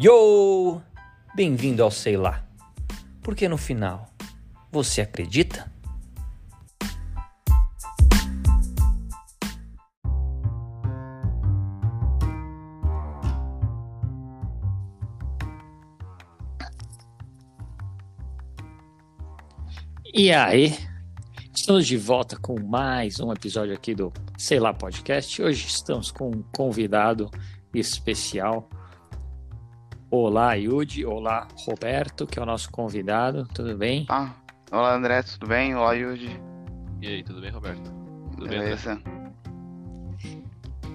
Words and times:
Yo! 0.00 0.80
Bem-vindo 1.34 1.82
ao 1.82 1.90
Sei 1.90 2.16
Lá. 2.16 2.46
Porque 3.20 3.48
no 3.48 3.58
final, 3.58 4.08
você 4.70 5.00
acredita? 5.00 5.68
E 20.14 20.32
aí, 20.32 20.78
estamos 21.52 21.88
de 21.88 21.96
volta 21.96 22.38
com 22.40 22.60
mais 22.60 23.18
um 23.18 23.32
episódio 23.32 23.74
aqui 23.74 23.96
do 23.96 24.12
Sei 24.36 24.60
Lá 24.60 24.72
Podcast. 24.72 25.42
Hoje 25.42 25.66
estamos 25.66 26.12
com 26.12 26.30
um 26.30 26.44
convidado 26.52 27.28
especial. 27.74 28.70
Olá, 30.10 30.54
Yudi. 30.54 31.04
Olá, 31.04 31.46
Roberto, 31.66 32.26
que 32.26 32.38
é 32.38 32.42
o 32.42 32.46
nosso 32.46 32.70
convidado. 32.70 33.46
Tudo 33.54 33.76
bem? 33.76 34.06
Ah, 34.08 34.30
olá, 34.70 34.94
André. 34.94 35.22
Tudo 35.22 35.46
bem? 35.46 35.74
Olá, 35.74 35.92
Yudi. 35.92 36.40
E 37.02 37.06
aí, 37.08 37.22
tudo 37.22 37.40
bem, 37.40 37.50
Roberto? 37.50 37.90
Tudo 38.32 38.48
Beleza. 38.48 38.94
bem, 38.96 39.04
André? 39.04 39.28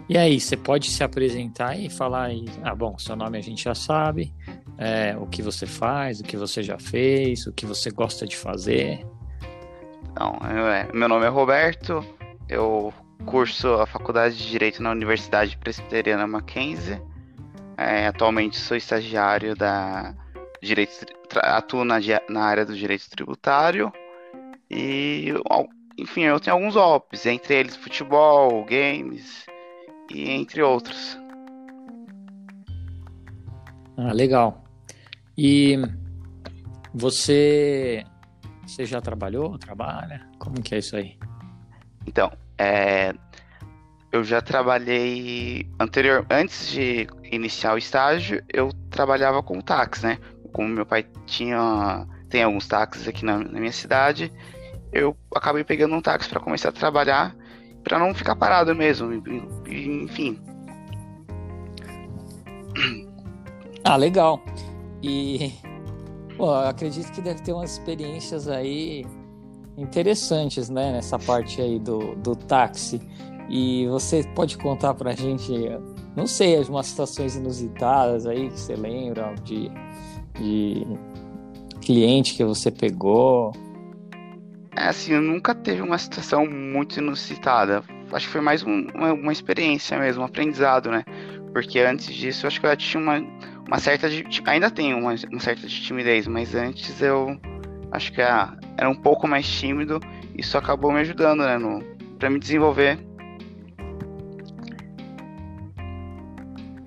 E 0.10 0.18
aí, 0.18 0.40
você 0.40 0.58
pode 0.58 0.90
se 0.90 1.04
apresentar 1.04 1.78
e 1.80 1.90
falar 1.90 2.24
aí. 2.26 2.46
Ah, 2.64 2.76
bom, 2.76 2.98
seu 2.98 3.16
nome 3.16 3.38
a 3.38 3.42
gente 3.42 3.64
já 3.64 3.76
sabe. 3.76 4.34
é, 4.76 5.16
o 5.16 5.28
que 5.28 5.44
você 5.44 5.68
faz, 5.68 6.20
o 6.20 6.24
que 6.24 6.36
você 6.36 6.64
já 6.64 6.80
fez, 6.80 7.46
o 7.46 7.54
que 7.54 7.64
você 7.64 7.92
gosta 7.92 8.26
de 8.26 8.36
fazer. 8.36 9.06
Então, 10.12 10.36
eu- 10.50 10.68
é, 10.68 10.92
meu 10.92 11.08
nome 11.08 11.26
é 11.28 11.30
Roberto. 11.30 12.04
Eu 12.50 12.92
curso 13.24 13.68
a 13.76 13.86
faculdade 13.86 14.36
de 14.36 14.50
Direito 14.50 14.82
na 14.82 14.90
Universidade 14.90 15.56
Presbiteriana 15.58 16.26
Mackenzie. 16.26 17.00
É, 17.78 18.08
atualmente 18.08 18.58
sou 18.58 18.78
estagiário 18.78 19.56
da 19.56 20.16
Direito, 20.62 21.06
atuo 21.38 21.84
na, 21.84 21.96
na 22.30 22.44
área 22.44 22.66
do 22.66 22.76
Direito 22.76 23.10
Tributário. 23.10 23.92
E, 24.70 25.34
enfim, 25.98 26.22
eu 26.22 26.40
tenho 26.40 26.56
alguns 26.56 26.76
hobbies, 26.76 27.26
entre 27.26 27.56
eles 27.56 27.76
futebol, 27.76 28.64
games 28.66 29.46
e 30.10 30.30
entre 30.30 30.62
outros. 30.62 31.20
Ah, 33.98 34.14
legal. 34.14 34.64
E 35.38 35.78
você, 36.94 38.04
você 38.66 38.86
já 38.86 39.02
trabalhou, 39.02 39.58
trabalha? 39.58 40.28
Como 40.40 40.62
que 40.62 40.76
é 40.76 40.78
isso 40.80 40.96
aí? 40.96 41.18
Então, 42.08 42.32
é, 42.58 43.14
eu 44.12 44.24
já 44.24 44.42
trabalhei 44.42 45.68
anterior, 45.80 46.26
antes 46.30 46.70
de 46.70 47.08
iniciar 47.36 47.74
o 47.74 47.78
estágio, 47.78 48.44
eu 48.52 48.70
trabalhava 48.90 49.42
com 49.42 49.62
táxi, 49.62 50.06
né? 50.06 50.18
Como 50.52 50.68
meu 50.68 50.86
pai 50.86 51.06
tinha, 51.26 52.08
tem 52.30 52.44
alguns 52.44 52.68
táxis 52.68 53.08
aqui 53.08 53.26
na, 53.26 53.38
na 53.38 53.60
minha 53.60 53.72
cidade, 53.72 54.32
eu 54.92 55.16
acabei 55.36 55.64
pegando 55.64 55.96
um 55.96 56.02
táxi 56.02 56.30
para 56.30 56.40
começar 56.40 56.70
a 56.70 56.72
trabalhar, 56.74 57.36
para 57.84 58.00
não 58.00 58.14
ficar 58.14 58.36
parado 58.36 58.76
mesmo, 58.76 59.12
enfim. 59.68 60.40
Ah, 63.84 63.98
legal. 63.98 64.42
E 65.02 65.52
pô, 66.38 66.54
acredito 66.54 67.12
que 67.12 67.22
deve 67.22 67.42
ter 67.42 67.52
umas 67.52 67.74
experiências 67.74 68.48
aí 68.48 69.06
interessantes, 69.78 70.70
né, 70.70 70.92
nessa 70.94 71.20
parte 71.20 71.62
aí 71.62 71.80
do, 71.80 72.16
do 72.16 72.36
táxi. 72.36 73.02
E 73.50 73.88
você 73.88 74.24
pode 74.36 74.58
contar 74.58 74.94
pra 74.94 75.14
gente, 75.14 75.52
não 76.16 76.28
sei, 76.28 76.58
algumas 76.58 76.88
situações 76.88 77.36
inusitadas 77.36 78.26
aí 78.26 78.50
que 78.50 78.60
você 78.60 78.76
lembra 78.76 79.34
de, 79.44 79.70
de 80.40 80.86
cliente 81.82 82.36
que 82.36 82.44
você 82.44 82.70
pegou? 82.72 83.52
É 84.76 84.88
assim, 84.88 85.14
nunca 85.20 85.54
teve 85.54 85.82
uma 85.82 85.98
situação 85.98 86.46
muito 86.50 86.98
inusitada. 87.00 87.84
Acho 88.12 88.26
que 88.28 88.32
foi 88.32 88.42
mais 88.42 88.64
um- 88.64 88.88
uma, 88.94 89.14
uma 89.14 89.32
experiência 89.32 89.98
mesmo, 90.00 90.22
um 90.22 90.26
aprendizado, 90.26 90.90
né? 90.92 91.04
Porque 91.52 91.80
antes 91.80 92.14
disso, 92.14 92.48
acho 92.48 92.60
que 92.60 92.66
eu 92.66 92.76
tinha 92.78 93.02
uma, 93.02 93.24
uma 93.68 93.80
certa. 93.80 94.10
de- 94.10 94.26
Ainda 94.46 94.72
tenho 94.72 94.98
uma, 94.98 95.14
uma 95.32 95.40
certa 95.40 95.68
de 95.68 95.82
timidez, 95.82 96.28
mas 96.28 96.56
antes 96.56 97.02
eu 97.02 97.38
acho 97.92 98.12
que 98.12 98.22
era, 98.22 98.58
era 98.78 98.90
um 98.90 98.96
pouco 98.96 99.28
mais 99.28 99.48
tímido. 99.48 100.00
Isso 100.36 100.58
acabou 100.58 100.92
me 100.92 101.00
ajudando, 101.02 101.42
né? 101.44 101.58
No, 101.58 101.84
pra 102.18 102.30
me 102.30 102.40
desenvolver. 102.40 102.98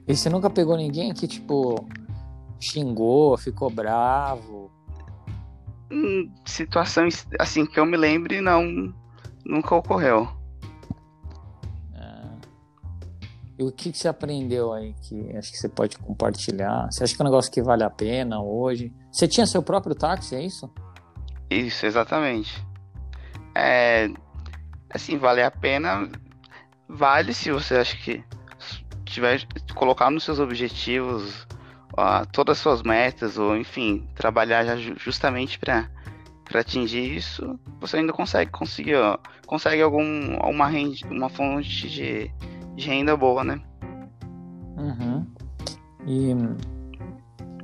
E 0.09 0.17
você 0.17 0.31
nunca 0.31 0.49
pegou 0.49 0.77
ninguém 0.77 1.13
que, 1.13 1.27
tipo, 1.27 1.85
xingou, 2.61 3.37
ficou 3.37 3.69
bravo? 3.69 4.71
Hum, 5.91 6.31
situações 6.45 7.27
assim 7.39 7.67
que 7.67 7.79
eu 7.79 7.87
me 7.87 7.97
lembre, 7.97 8.41
não. 8.41 8.93
Nunca 9.45 9.75
ocorreu. 9.75 10.29
Ah. 11.95 12.37
E 13.59 13.65
o 13.65 13.73
que, 13.73 13.91
que 13.91 13.99
você 13.99 14.09
aprendeu 14.09 14.73
aí 14.73 14.95
que 15.03 15.37
acho 15.37 15.51
que 15.51 15.59
você 15.59 15.69
pode 15.69 15.99
compartilhar? 15.99 16.89
Você 16.91 17.05
acha 17.05 17.15
que 17.15 17.23
é 17.23 17.25
um 17.25 17.29
negócio 17.29 17.51
que 17.51 17.63
vale 17.63 17.83
a 17.83 17.91
pena 17.91 18.41
hoje? 18.41 18.93
Você 19.11 19.27
tinha 19.27 19.47
seu 19.47 19.63
próprio 19.63 19.95
táxi, 19.95 20.37
é 20.37 20.43
isso? 20.43 20.71
Isso, 21.51 21.87
exatamente. 21.87 22.65
É, 23.55 24.09
assim, 24.91 25.17
vale 25.19 25.43
a 25.43 25.51
pena. 25.51 26.09
Vale 26.89 27.33
se 27.33 27.51
você 27.51 27.77
acha 27.77 27.97
que 27.97 28.25
tiver 29.05 29.47
colocar 29.77 30.11
nos 30.11 30.25
seus 30.25 30.41
objetivos 30.41 31.47
todas 32.33 32.59
as 32.59 32.63
suas 32.63 32.83
metas, 32.83 33.39
ou 33.39 33.57
enfim, 33.57 34.07
trabalhar 34.15 34.65
já 34.65 34.77
ju- 34.77 34.97
justamente 34.99 35.59
para 35.59 35.89
para 36.45 36.61
atingir 36.61 37.17
isso, 37.17 37.59
você 37.81 37.97
ainda 37.97 38.13
consegue 38.13 38.53
conseguir, 38.53 38.95
ó, 38.95 39.19
consegue 39.47 39.83
algum 39.83 40.37
uma 40.37 40.69
rende, 40.69 41.05
uma 41.11 41.29
fonte 41.29 41.89
de, 41.89 42.31
de 42.77 42.87
renda 42.87 43.17
boa, 43.17 43.43
né? 43.43 43.61
Uhum. 44.77 45.27
E... 46.07 46.33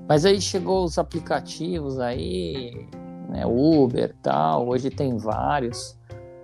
Mas 0.08 0.24
aí 0.24 0.40
chegou 0.40 0.84
os 0.84 0.98
aplicativos 0.98 2.00
aí, 2.00 2.88
né, 3.28 3.46
Uber 3.46 4.12
tal, 4.20 4.66
hoje 4.66 4.90
tem 4.90 5.16
vários. 5.16 5.96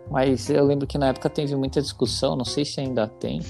Mas 0.08 0.48
eu 0.48 0.64
lembro 0.64 0.86
que 0.86 0.96
na 0.96 1.08
época 1.08 1.28
teve 1.28 1.56
muita 1.56 1.82
discussão, 1.82 2.36
não 2.36 2.44
sei 2.44 2.64
se 2.64 2.80
ainda 2.80 3.08
tem. 3.08 3.40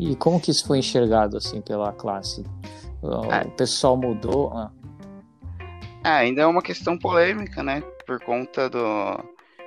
E 0.00 0.16
como 0.16 0.40
que 0.40 0.50
isso 0.50 0.66
foi 0.66 0.78
enxergado 0.78 1.36
assim 1.36 1.60
pela 1.60 1.92
classe? 1.92 2.44
O 3.02 3.32
É. 3.32 3.44
pessoal 3.56 3.96
mudou. 3.96 4.50
Ah, 4.56 4.70
É, 6.02 6.08
ainda 6.08 6.40
é 6.42 6.46
uma 6.46 6.62
questão 6.62 6.96
polêmica, 6.96 7.62
né? 7.62 7.82
Por 8.06 8.18
conta 8.20 8.70
do. 8.70 8.78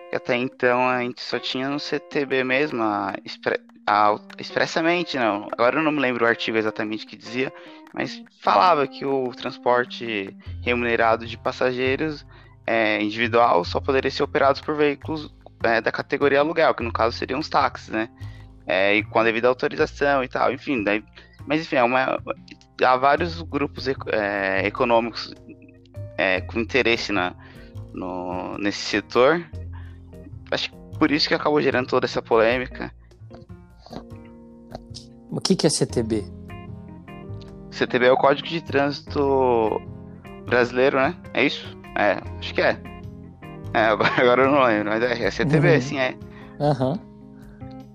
que 0.09 0.15
até 0.15 0.35
então 0.35 0.87
a 0.87 1.01
gente 1.01 1.21
só 1.21 1.37
tinha 1.39 1.69
no 1.69 1.79
CTB 1.79 2.43
mesmo, 2.43 2.81
a, 2.81 3.13
expre- 3.23 3.59
a- 3.85 4.19
expressamente, 4.39 5.17
não. 5.17 5.47
Agora 5.51 5.77
eu 5.79 5.83
não 5.83 5.91
me 5.91 5.99
lembro 5.99 6.25
o 6.25 6.27
artigo 6.27 6.57
exatamente 6.57 7.05
que 7.05 7.15
dizia, 7.15 7.53
mas 7.93 8.21
falava 8.41 8.87
que 8.87 9.05
o 9.05 9.29
transporte 9.35 10.35
remunerado 10.61 11.25
de 11.27 11.37
passageiros 11.37 12.25
é, 12.65 13.01
individual 13.01 13.63
só 13.63 13.79
poderia 13.79 14.09
ser 14.09 14.23
operado 14.23 14.61
por 14.63 14.75
veículos 14.75 15.31
é, 15.63 15.79
da 15.81 15.91
categoria 15.91 16.39
aluguel, 16.39 16.73
que 16.73 16.83
no 16.83 16.91
caso 16.91 17.15
seriam 17.17 17.39
os 17.39 17.49
táxis, 17.49 17.89
né? 17.89 18.09
É, 18.65 18.95
e 18.95 19.03
com 19.03 19.19
a 19.19 19.23
devida 19.23 19.47
autorização 19.47 20.23
e 20.23 20.27
tal, 20.27 20.51
enfim, 20.53 20.83
daí, 20.83 21.03
mas 21.45 21.61
enfim, 21.61 21.75
é 21.75 21.83
uma, 21.83 22.17
há 22.81 22.97
vários 22.97 23.41
grupos 23.41 23.87
é, 23.87 24.65
econômicos 24.65 25.33
é, 26.17 26.39
com 26.41 26.59
interesse 26.59 27.11
na, 27.11 27.35
no, 27.93 28.57
nesse 28.57 28.79
setor. 28.79 29.45
Acho 30.51 30.69
que 30.71 30.77
por 30.97 31.11
isso 31.11 31.27
que 31.27 31.33
acabou 31.33 31.61
gerando 31.61 31.87
toda 31.87 32.05
essa 32.05 32.21
polêmica. 32.21 32.93
O 35.29 35.41
que, 35.41 35.55
que 35.55 35.67
é 35.67 35.69
CTB? 35.69 36.23
CTB 37.71 38.05
é 38.05 38.11
o 38.11 38.17
Código 38.17 38.47
de 38.47 38.61
Trânsito 38.61 39.81
Brasileiro, 40.45 40.97
né? 40.97 41.15
É 41.33 41.43
isso? 41.45 41.75
É, 41.97 42.17
acho 42.39 42.53
que 42.53 42.61
é. 42.61 42.77
É, 43.73 43.85
agora, 44.21 44.43
eu 44.43 44.51
não 44.51 44.63
lembro, 44.63 44.91
mas 44.91 45.01
é, 45.03 45.23
é 45.23 45.31
CTB, 45.31 45.75
Uhum. 45.75 45.81
sim, 45.81 45.97
é. 45.99 46.15
Aham. 46.59 46.99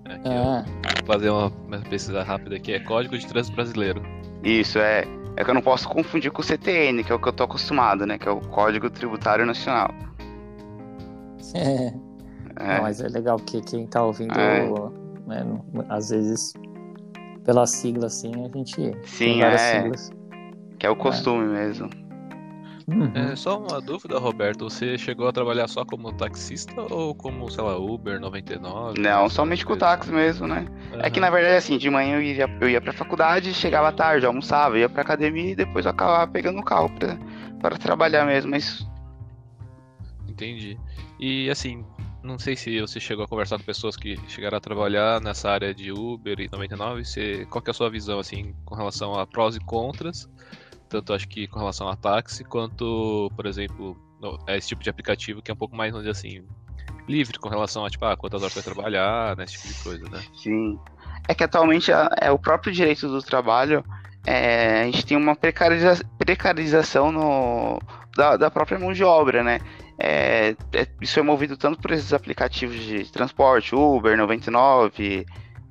Aqui, 0.09 0.27
Ah, 0.27 0.65
fazer 1.05 1.29
uma, 1.29 1.47
uma 1.67 1.77
pesquisa 1.79 2.23
rápida 2.23 2.55
aqui. 2.55 2.73
É 2.73 2.79
Código 2.79 3.17
de 3.17 3.25
Trânsito 3.27 3.55
Brasileiro. 3.55 4.01
Isso, 4.43 4.79
é. 4.79 5.03
É 5.37 5.43
que 5.43 5.49
eu 5.49 5.53
não 5.53 5.61
posso 5.61 5.87
confundir 5.87 6.31
com 6.31 6.41
o 6.41 6.43
CTN, 6.43 7.03
que 7.03 7.11
é 7.11 7.15
o 7.15 7.19
que 7.19 7.27
eu 7.29 7.33
tô 7.33 7.43
acostumado, 7.43 8.05
né? 8.05 8.17
Que 8.17 8.27
é 8.27 8.31
o 8.31 8.41
Código 8.41 8.89
Tributário 8.89 9.45
Nacional. 9.45 9.89
é. 11.55 11.93
É, 12.61 12.75
Não, 12.75 12.81
mas 12.81 12.99
é 12.99 13.07
legal 13.07 13.37
que 13.37 13.61
quem 13.61 13.87
tá 13.87 14.03
ouvindo, 14.03 14.37
É. 14.37 14.67
né, 15.27 15.45
às 15.87 16.09
vezes, 16.09 16.51
pela 17.45 17.65
sigla 17.65 18.07
assim, 18.07 18.31
a 18.43 18.49
gente 18.57 18.93
Sim, 19.05 19.41
é. 19.41 19.57
siglas. 19.57 20.11
que 20.77 20.85
é 20.85 20.89
o 20.89 20.95
costume 20.95 21.45
mesmo. 21.45 21.89
Uhum. 22.89 23.11
É, 23.13 23.35
só 23.35 23.59
uma 23.59 23.79
dúvida, 23.79 24.17
Roberto. 24.17 24.69
Você 24.69 24.97
chegou 24.97 25.27
a 25.27 25.31
trabalhar 25.31 25.67
só 25.67 25.85
como 25.85 26.11
taxista 26.11 26.81
ou 26.81 27.13
como, 27.13 27.49
sei 27.49 27.63
lá, 27.63 27.77
Uber 27.77 28.19
99? 28.19 28.99
Não, 28.99 29.29
somente 29.29 29.65
com 29.65 29.73
o 29.73 29.77
táxi 29.77 30.11
mesmo, 30.11 30.47
né? 30.47 30.65
É 31.03 31.09
que 31.09 31.19
na 31.19 31.29
verdade, 31.29 31.55
assim, 31.55 31.77
de 31.77 31.89
manhã 31.89 32.15
eu 32.15 32.21
ia, 32.21 32.49
eu 32.59 32.69
ia 32.69 32.81
pra 32.81 32.91
faculdade, 32.91 33.53
chegava 33.53 33.91
tarde, 33.91 34.25
almoçava, 34.25 34.79
ia 34.79 34.89
pra 34.89 35.03
academia 35.03 35.51
e 35.51 35.55
depois 35.55 35.85
eu 35.85 35.91
acabava 35.91 36.29
pegando 36.31 36.59
o 36.59 36.63
carro 36.63 36.89
pra, 36.97 37.17
para 37.61 37.77
trabalhar 37.77 38.25
mesmo. 38.25 38.49
Mas 38.51 38.87
Entendi. 40.27 40.79
E 41.19 41.49
assim, 41.49 41.85
não 42.23 42.39
sei 42.39 42.55
se 42.55 42.79
você 42.81 42.99
chegou 42.99 43.25
a 43.25 43.27
conversar 43.27 43.57
com 43.57 43.63
pessoas 43.65 43.95
que 43.95 44.17
chegaram 44.27 44.57
a 44.57 44.61
trabalhar 44.61 45.21
nessa 45.21 45.49
área 45.49 45.73
de 45.73 45.91
Uber 45.91 46.39
e 46.39 46.49
99. 46.49 47.05
Você, 47.05 47.45
qual 47.49 47.61
que 47.61 47.69
é 47.69 47.71
a 47.71 47.73
sua 47.73 47.89
visão 47.89 48.19
assim 48.19 48.55
com 48.65 48.73
relação 48.73 49.13
a 49.13 49.27
prós 49.27 49.55
e 49.55 49.59
contras? 49.59 50.29
Tanto 50.89 51.13
acho 51.13 51.27
que 51.27 51.47
com 51.47 51.59
relação 51.59 51.87
a 51.87 51.95
táxi, 51.95 52.43
quanto, 52.43 53.31
por 53.35 53.45
exemplo, 53.45 53.95
a 54.47 54.57
esse 54.57 54.69
tipo 54.69 54.83
de 54.83 54.89
aplicativo 54.89 55.41
que 55.41 55.51
é 55.51 55.53
um 55.53 55.57
pouco 55.57 55.75
mais, 55.75 55.91
vamos 55.91 56.05
dizer 56.07 56.17
assim, 56.17 56.43
livre 57.07 57.37
com 57.37 57.47
relação 57.47 57.85
a 57.85 57.89
tipo, 57.89 58.03
ah, 58.05 58.17
quantas 58.17 58.41
horas 58.41 58.53
vai 58.55 58.63
trabalhar, 58.63 59.37
né, 59.37 59.43
esse 59.43 59.53
tipo 59.53 59.67
de 59.67 59.83
coisa, 59.83 60.09
né? 60.09 60.21
Sim. 60.35 60.79
É 61.27 61.33
que 61.35 61.43
atualmente 61.43 61.91
é 62.19 62.31
o 62.31 62.39
próprio 62.39 62.73
direito 62.73 63.07
do 63.07 63.21
trabalho, 63.21 63.83
é, 64.25 64.81
a 64.81 64.85
gente 64.85 65.05
tem 65.05 65.15
uma 65.17 65.35
precariza- 65.35 66.03
precarização 66.17 67.11
no, 67.11 67.79
da, 68.15 68.35
da 68.35 68.51
própria 68.51 68.79
mão 68.79 68.91
de 68.91 69.03
obra, 69.03 69.43
né? 69.43 69.59
É, 69.97 70.55
é- 70.73 70.87
isso 71.01 71.19
é 71.19 71.21
movido 71.21 71.55
tanto 71.57 71.79
por 71.79 71.91
esses 71.91 72.13
aplicativos 72.13 72.77
de 72.77 73.03
transporte, 73.11 73.75
Uber, 73.75 74.17
99, 74.17 75.25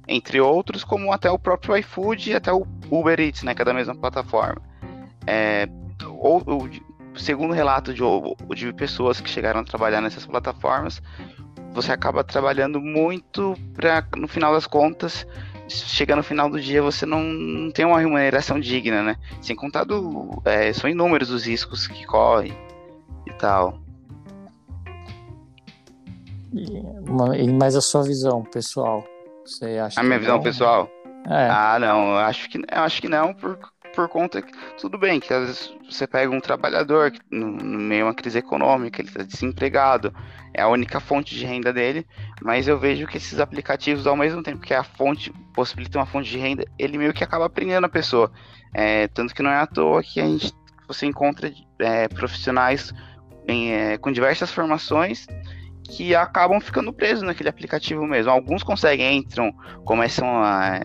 entre 0.07 0.41
outros, 0.41 0.85
como 0.85 1.13
até 1.13 1.31
o 1.31 1.39
próprio 1.39 1.77
iFood 1.77 2.31
e 2.31 2.35
até 2.35 2.53
o 2.53 2.67
Uber 2.91 3.19
Eats, 3.19 3.43
né? 3.43 3.55
Que 3.55 3.63
é 3.63 3.65
da 3.65 3.75
mesma 3.75 3.95
plataforma. 3.95 4.63
É, 5.27 5.69
ou, 6.05 6.43
ou- 6.47 6.69
segundo 7.17 7.53
relato 7.53 7.93
de, 7.93 8.03
de 8.55 8.73
pessoas 8.73 9.21
que 9.21 9.29
chegaram 9.29 9.61
a 9.61 9.65
trabalhar 9.65 10.01
nessas 10.01 10.25
plataformas, 10.25 11.03
você 11.73 11.93
acaba 11.93 12.25
trabalhando 12.25 12.81
muito 12.81 13.55
para, 13.75 14.05
no 14.17 14.29
final 14.29 14.53
das 14.53 14.67
contas, 14.67 15.27
chega 15.69 16.17
no 16.17 16.23
final 16.23 16.49
do 16.49 16.61
dia 16.61 16.81
você 16.83 17.05
não, 17.05 17.71
tem 17.73 17.85
uma 17.85 17.99
remuneração 17.99 18.59
digna, 18.59 19.03
né? 19.03 19.17
Sem 19.43 19.55
contar 19.55 19.85
do, 19.85 20.41
é, 20.45 20.73
são 20.73 20.89
inúmeros 20.89 21.31
os 21.31 21.45
riscos 21.45 21.87
que 21.87 22.07
corre 22.07 22.53
e 23.27 23.33
tal. 23.35 23.79
Mas 27.59 27.77
a 27.77 27.81
sua 27.81 28.03
visão, 28.03 28.43
pessoal, 28.43 29.05
você 29.45 29.79
acha 29.79 30.01
A 30.01 30.03
minha 30.03 30.19
visão 30.19 30.37
não? 30.37 30.43
pessoal, 30.43 30.89
É, 31.29 31.49
ah, 31.51 31.79
não, 31.79 32.17
acho 32.17 32.49
que, 32.49 32.59
acho 32.71 33.03
que 33.03 33.09
não, 33.09 33.35
por, 33.35 33.59
por 33.99 34.09
conta 34.09 34.41
que, 34.41 34.53
tudo 34.81 34.97
bem, 34.97 35.19
que 35.19 35.35
às 35.35 35.41
vezes 35.41 35.75
você 35.91 36.07
pega 36.07 36.31
um 36.31 36.39
trabalhador 36.39 37.11
que, 37.11 37.19
no, 37.33 37.49
no 37.49 37.81
meio 37.81 38.03
de 38.03 38.05
uma 38.05 38.15
crise 38.15 38.39
econômica, 38.39 39.01
ele 39.01 39.09
está 39.09 39.25
desempregado, 39.25 40.15
é 40.55 40.63
a 40.63 40.69
única 40.69 41.01
fonte 41.01 41.35
de 41.35 41.45
renda 41.45 41.73
dele, 41.73 42.07
mas 42.41 42.69
eu 42.69 42.79
vejo 42.79 43.09
que 43.09 43.17
esses 43.17 43.41
aplicativos, 43.41 44.07
ao 44.07 44.17
mesmo 44.17 44.41
tempo 44.41 44.61
que 44.61 44.73
a 44.73 44.85
fonte 44.85 45.33
possibilita 45.53 45.99
uma 45.99 46.07
fonte 46.07 46.31
de 46.31 46.39
renda, 46.39 46.65
ele 46.79 46.97
meio 46.97 47.13
que 47.13 47.25
acaba 47.25 47.51
prendendo 47.51 47.87
a 47.87 47.89
pessoa. 47.89 48.31
É, 48.73 49.09
tanto 49.09 49.35
que 49.35 49.43
não 49.43 49.51
é 49.51 49.59
à 49.59 49.67
toa 49.67 50.01
que 50.01 50.21
a 50.21 50.27
gente, 50.27 50.53
você 50.87 51.05
encontra 51.05 51.53
é, 51.81 52.07
profissionais 52.07 52.95
em, 53.49 53.73
é, 53.73 53.99
com 53.99 54.13
diversas 54.13 54.53
formações 54.53 55.27
que 55.83 56.15
acabam 56.15 56.61
ficando 56.61 56.93
presos 56.93 57.25
naquele 57.25 57.49
aplicativo 57.49 58.07
mesmo. 58.07 58.31
Alguns 58.31 58.63
conseguem, 58.63 59.17
entram, 59.17 59.53
começam 59.85 60.29
a, 60.41 60.83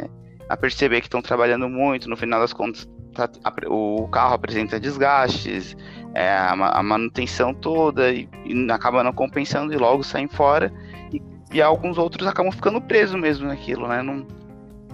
a 0.49 0.57
perceber 0.57 0.99
que 1.01 1.05
estão 1.05 1.21
trabalhando 1.21 1.69
muito, 1.69 2.09
no 2.09 2.17
final 2.17 2.39
das 2.39 2.53
contas 2.53 2.91
tá- 3.13 3.29
a- 3.43 3.53
o 3.69 4.07
carro 4.09 4.33
apresenta 4.33 4.79
desgastes, 4.79 5.75
é, 6.13 6.29
a, 6.29 6.51
a 6.51 6.83
manutenção 6.83 7.53
toda 7.53 8.11
e, 8.11 8.27
e 8.45 8.71
acaba 8.71 9.03
não 9.03 9.13
compensando 9.13 9.73
e 9.73 9.77
logo 9.77 10.03
saem 10.03 10.27
fora. 10.27 10.71
E, 11.11 11.21
e 11.53 11.61
alguns 11.61 11.97
outros 11.97 12.27
acabam 12.27 12.51
ficando 12.51 12.81
presos 12.81 13.19
mesmo 13.19 13.47
naquilo, 13.47 13.87
né? 13.87 14.01
Não, 14.01 14.25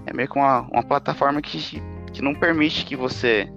é 0.05 0.13
meio 0.13 0.27
que 0.29 0.37
uma, 0.37 0.61
uma 0.71 0.83
plataforma 0.83 1.41
que, 1.41 1.81
que 2.11 2.21
não 2.21 2.33
permite 2.33 2.85
que 2.85 2.95
você 2.95 3.51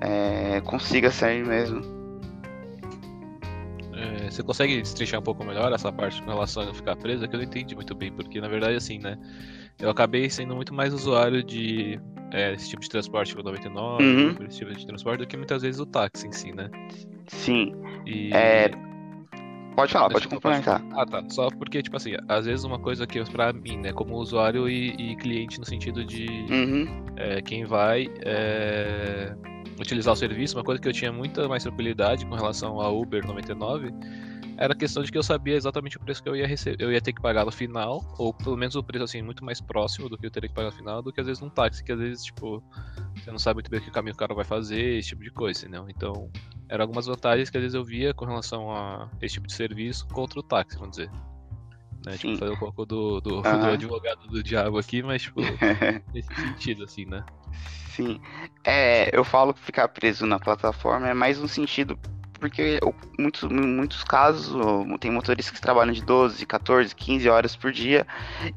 é, 0.00 0.60
consiga 0.62 1.10
sair 1.10 1.44
mesmo. 1.44 1.80
É, 3.94 4.30
você 4.30 4.42
consegue 4.42 4.80
destrinchar 4.80 5.20
um 5.20 5.22
pouco 5.22 5.44
melhor 5.44 5.72
essa 5.72 5.92
parte 5.92 6.20
com 6.22 6.30
relação 6.30 6.62
a 6.62 6.66
não 6.66 6.74
ficar 6.74 6.96
preso? 6.96 7.24
É 7.24 7.28
que 7.28 7.34
eu 7.34 7.38
não 7.38 7.44
entendi 7.44 7.74
muito 7.74 7.94
bem, 7.94 8.10
porque 8.12 8.40
na 8.40 8.48
verdade, 8.48 8.76
assim, 8.76 8.98
né? 8.98 9.16
Eu 9.80 9.90
acabei 9.90 10.28
sendo 10.30 10.54
muito 10.54 10.72
mais 10.72 10.92
usuário 10.94 11.42
de 11.42 11.98
é, 12.32 12.54
esse 12.54 12.70
tipo 12.70 12.80
de 12.82 12.88
transporte, 12.88 13.28
tipo 13.30 13.42
99, 13.42 14.04
Uhum. 14.04 14.36
esse 14.48 14.58
tipo 14.58 14.72
de 14.74 14.86
transporte, 14.86 15.20
do 15.20 15.26
que 15.26 15.36
muitas 15.36 15.62
vezes 15.62 15.80
o 15.80 15.86
táxi 15.86 16.26
em 16.28 16.32
si, 16.32 16.52
né? 16.52 16.70
Sim, 17.26 17.74
E... 18.06 18.30
É, 18.34 18.70
pode 19.76 19.92
falar, 19.92 20.08
pode 20.08 20.20
Deixa 20.26 20.26
eu- 20.34 20.40
complementar. 20.40 20.82
Ah, 20.92 21.04
tá. 21.06 21.22
Só 21.28 21.48
porque, 21.50 21.82
tipo 21.82 21.96
assim, 21.96 22.12
às 22.28 22.46
vezes 22.46 22.64
uma 22.64 22.78
coisa 22.78 23.06
que 23.06 23.22
pra 23.30 23.52
mim, 23.52 23.76
né, 23.78 23.92
como 23.92 24.14
usuário 24.16 24.68
e, 24.68 24.90
e 24.90 25.16
cliente 25.16 25.58
no 25.58 25.66
sentido 25.66 26.04
de 26.04 26.26
Uhum, 26.50 26.86
é, 27.16 27.42
quem 27.42 27.64
vai 27.64 28.08
é, 28.24 29.34
utilizar 29.78 30.12
o 30.12 30.16
serviço, 30.16 30.56
uma 30.56 30.64
coisa 30.64 30.80
que 30.80 30.88
eu 30.88 30.92
tinha 30.92 31.12
muita 31.12 31.48
mais 31.48 31.62
tranquilidade 31.62 32.26
com 32.26 32.34
relação 32.34 32.80
ao 32.80 33.00
Uber 33.00 33.26
99 33.26 33.92
era 34.56 34.74
a 34.74 34.76
questão 34.76 35.02
de 35.02 35.10
que 35.10 35.18
eu 35.18 35.22
sabia 35.22 35.56
exatamente 35.56 35.96
o 35.96 36.00
preço 36.00 36.22
que 36.22 36.28
eu 36.28 36.36
ia 36.36 36.46
receber, 36.46 36.82
eu 36.82 36.92
ia 36.92 37.00
ter 37.00 37.12
que 37.12 37.20
pagar 37.20 37.44
no 37.44 37.50
final, 37.50 38.04
ou 38.18 38.32
pelo 38.32 38.56
menos 38.56 38.76
o 38.76 38.82
preço 38.82 39.04
assim 39.04 39.22
muito 39.22 39.44
mais 39.44 39.60
próximo 39.60 40.08
do 40.08 40.18
que 40.18 40.26
eu 40.26 40.30
teria 40.30 40.48
que 40.48 40.54
pagar 40.54 40.70
no 40.70 40.76
final, 40.76 41.02
do 41.02 41.12
que 41.12 41.20
às 41.20 41.26
vezes 41.26 41.42
num 41.42 41.48
táxi, 41.48 41.82
que 41.82 41.90
às 41.90 41.98
vezes 41.98 42.24
tipo 42.24 42.62
você 43.16 43.30
não 43.30 43.38
sabe 43.38 43.56
muito 43.56 43.70
bem 43.70 43.80
que 43.80 43.90
caminho 43.90 44.14
o 44.14 44.16
cara 44.16 44.34
vai 44.34 44.44
fazer, 44.44 44.98
esse 44.98 45.08
tipo 45.08 45.22
de 45.22 45.30
coisa, 45.30 45.60
entendeu? 45.60 45.86
Então 45.88 46.30
eram 46.68 46.84
algumas 46.84 47.06
vantagens 47.06 47.50
que 47.50 47.56
às 47.56 47.62
vezes 47.62 47.74
eu 47.74 47.84
via 47.84 48.14
com 48.14 48.24
relação 48.24 48.70
a 48.70 49.10
esse 49.20 49.34
tipo 49.34 49.46
de 49.46 49.52
serviço 49.52 50.06
contra 50.08 50.38
o 50.38 50.42
táxi, 50.42 50.78
vamos 50.78 50.96
dizer. 50.96 51.10
Né? 52.04 52.16
Tipo, 52.16 52.36
fazer 52.36 52.52
um 52.52 52.56
pouco 52.56 52.84
do, 52.84 53.20
do, 53.20 53.42
do 53.42 53.48
Aham. 53.48 53.72
advogado 53.72 54.26
do 54.26 54.42
diabo 54.42 54.78
aqui, 54.78 55.02
mas 55.02 55.22
tipo, 55.22 55.40
nesse 56.12 56.34
sentido, 56.34 56.84
assim, 56.84 57.04
né? 57.04 57.24
Sim. 57.96 58.20
É, 58.64 59.10
eu 59.16 59.24
falo 59.24 59.52
que 59.52 59.60
ficar 59.60 59.88
preso 59.88 60.24
na 60.26 60.38
plataforma 60.38 61.08
é 61.08 61.14
mais 61.14 61.38
um 61.38 61.46
sentido, 61.46 61.98
porque 62.40 62.80
muitos, 63.18 63.42
muitos 63.50 64.02
casos 64.02 64.54
tem 64.98 65.10
motoristas 65.10 65.54
que 65.54 65.60
trabalham 65.60 65.92
de 65.92 66.02
12, 66.02 66.44
14, 66.46 66.94
15 66.94 67.28
horas 67.28 67.54
por 67.54 67.70
dia, 67.70 68.06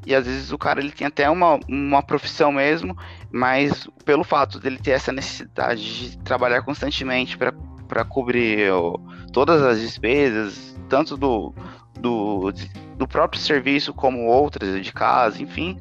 e 0.06 0.14
às 0.14 0.26
vezes 0.26 0.52
o 0.52 0.58
cara 0.58 0.80
ele 0.80 0.90
tem 0.90 1.06
até 1.06 1.28
uma, 1.28 1.60
uma 1.68 2.02
profissão 2.02 2.50
mesmo, 2.50 2.96
mas 3.30 3.86
pelo 4.04 4.24
fato 4.24 4.58
dele 4.58 4.78
ter 4.78 4.92
essa 4.92 5.12
necessidade 5.12 6.10
de 6.10 6.18
trabalhar 6.18 6.62
constantemente 6.62 7.36
para 7.36 8.04
cobrir 8.04 8.72
o- 8.72 8.98
todas 9.32 9.60
as 9.62 9.80
despesas, 9.80 10.74
tanto 10.88 11.16
do, 11.16 11.54
do, 12.00 12.52
do 12.96 13.06
próprio 13.06 13.40
serviço 13.40 13.92
como 13.92 14.24
outras 14.26 14.82
de 14.82 14.92
casa, 14.92 15.42
enfim, 15.42 15.78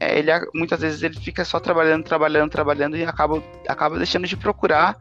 é, 0.00 0.18
ele 0.18 0.32
a- 0.32 0.46
muitas 0.54 0.80
vezes 0.80 1.02
ele 1.02 1.20
fica 1.20 1.44
só 1.44 1.60
trabalhando, 1.60 2.02
trabalhando, 2.04 2.50
trabalhando 2.50 2.96
e 2.96 3.04
acaba, 3.04 3.42
acaba 3.68 3.98
deixando 3.98 4.26
de 4.26 4.36
procurar 4.36 4.96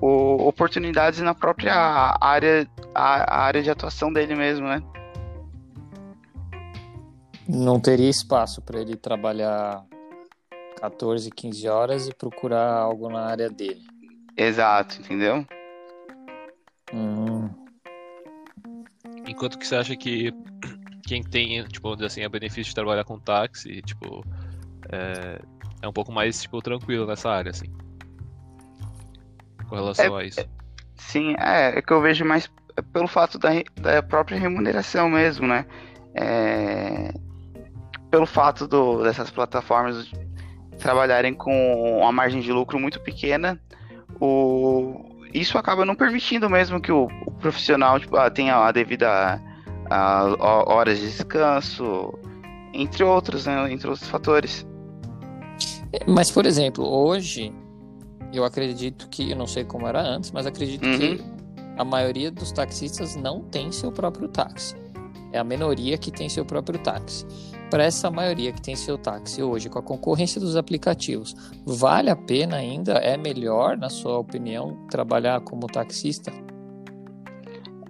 o- 0.00 0.46
oportunidades 0.48 1.20
na 1.20 1.34
própria 1.34 2.16
área, 2.20 2.66
a, 2.94 3.36
a 3.36 3.42
área 3.42 3.62
de 3.62 3.70
atuação 3.70 4.12
dele 4.12 4.34
mesmo, 4.34 4.66
né? 4.66 4.82
não 7.48 7.78
teria 7.78 8.10
espaço 8.10 8.60
para 8.60 8.80
ele 8.80 8.96
trabalhar 8.96 9.84
14, 10.80 11.30
15 11.30 11.68
horas 11.68 12.08
e 12.08 12.12
procurar 12.14 12.72
algo 12.72 13.08
na 13.08 13.20
área 13.20 13.48
dele. 13.48 13.82
Exato, 14.36 15.00
entendeu? 15.00 15.46
Hum, 16.92 17.48
Enquanto 19.28 19.58
que 19.58 19.66
você 19.66 19.76
acha 19.76 19.96
que 19.96 20.32
quem 21.06 21.22
tem, 21.22 21.62
tipo, 21.68 21.82
vamos 21.84 21.98
dizer 21.98 22.06
assim, 22.06 22.24
a 22.24 22.28
benefício 22.28 22.64
de 22.64 22.74
trabalhar 22.74 23.04
com 23.04 23.18
táxi, 23.18 23.80
tipo, 23.82 24.24
é, 24.90 25.40
é 25.82 25.88
um 25.88 25.92
pouco 25.92 26.12
mais, 26.12 26.42
tipo, 26.42 26.60
tranquilo 26.62 27.06
nessa 27.06 27.30
área, 27.30 27.50
assim. 27.50 27.66
Com 29.68 29.74
relação 29.74 30.16
a 30.16 30.24
isso. 30.24 30.44
Sim, 30.96 31.34
é, 31.38 31.78
é 31.78 31.82
que 31.82 31.92
eu 31.92 32.00
vejo 32.00 32.24
mais 32.24 32.50
pelo 32.92 33.08
fato 33.08 33.38
da, 33.38 33.50
da 33.80 34.02
própria 34.02 34.38
remuneração 34.38 35.08
mesmo, 35.08 35.46
né? 35.46 35.66
É, 36.14 37.12
pelo 38.10 38.26
fato 38.26 38.66
do, 38.66 39.02
dessas 39.02 39.30
plataformas 39.30 40.10
trabalharem 40.78 41.34
com 41.34 41.98
uma 42.00 42.12
margem 42.12 42.40
de 42.40 42.52
lucro 42.52 42.78
muito 42.78 43.00
pequena, 43.00 43.60
o, 44.20 45.04
isso 45.32 45.58
acaba 45.58 45.84
não 45.84 45.94
permitindo 45.94 46.48
mesmo 46.48 46.80
que 46.80 46.92
o, 46.92 47.08
o 47.26 47.32
profissional 47.32 47.98
tipo, 47.98 48.16
ah, 48.16 48.30
tenha 48.30 48.56
a 48.56 48.72
devida 48.72 49.40
a, 49.90 50.20
a 50.20 50.72
horas 50.72 50.98
de 50.98 51.06
descanso, 51.06 52.18
entre 52.72 53.02
outros, 53.04 53.46
né? 53.46 53.72
Entre 53.72 53.88
outros 53.88 54.08
fatores. 54.08 54.66
Mas, 56.06 56.30
por 56.30 56.46
exemplo, 56.46 56.84
hoje 56.84 57.52
eu 58.32 58.44
acredito 58.44 59.08
que, 59.08 59.30
eu 59.30 59.36
não 59.36 59.46
sei 59.46 59.64
como 59.64 59.86
era 59.86 60.00
antes, 60.00 60.30
mas 60.32 60.46
acredito 60.46 60.82
que 60.82 61.20
a 61.76 61.84
maioria 61.84 62.30
dos 62.30 62.52
taxistas 62.52 63.16
não 63.16 63.42
tem 63.42 63.70
seu 63.70 63.92
próprio 63.92 64.28
táxi. 64.28 64.74
É 65.32 65.38
a 65.38 65.44
minoria 65.44 65.98
que 65.98 66.10
tem 66.10 66.28
seu 66.28 66.44
próprio 66.44 66.78
táxi. 66.78 67.26
para 67.70 67.82
essa 67.82 68.10
maioria 68.10 68.52
que 68.52 68.62
tem 68.62 68.76
seu 68.76 68.96
táxi 68.96 69.42
hoje, 69.42 69.68
com 69.68 69.78
a 69.78 69.82
concorrência 69.82 70.40
dos 70.40 70.56
aplicativos, 70.56 71.34
vale 71.64 72.08
a 72.08 72.16
pena 72.16 72.56
ainda? 72.56 72.92
É 72.94 73.16
melhor, 73.16 73.76
na 73.76 73.90
sua 73.90 74.18
opinião, 74.18 74.86
trabalhar 74.88 75.40
como 75.40 75.66
taxista? 75.66 76.32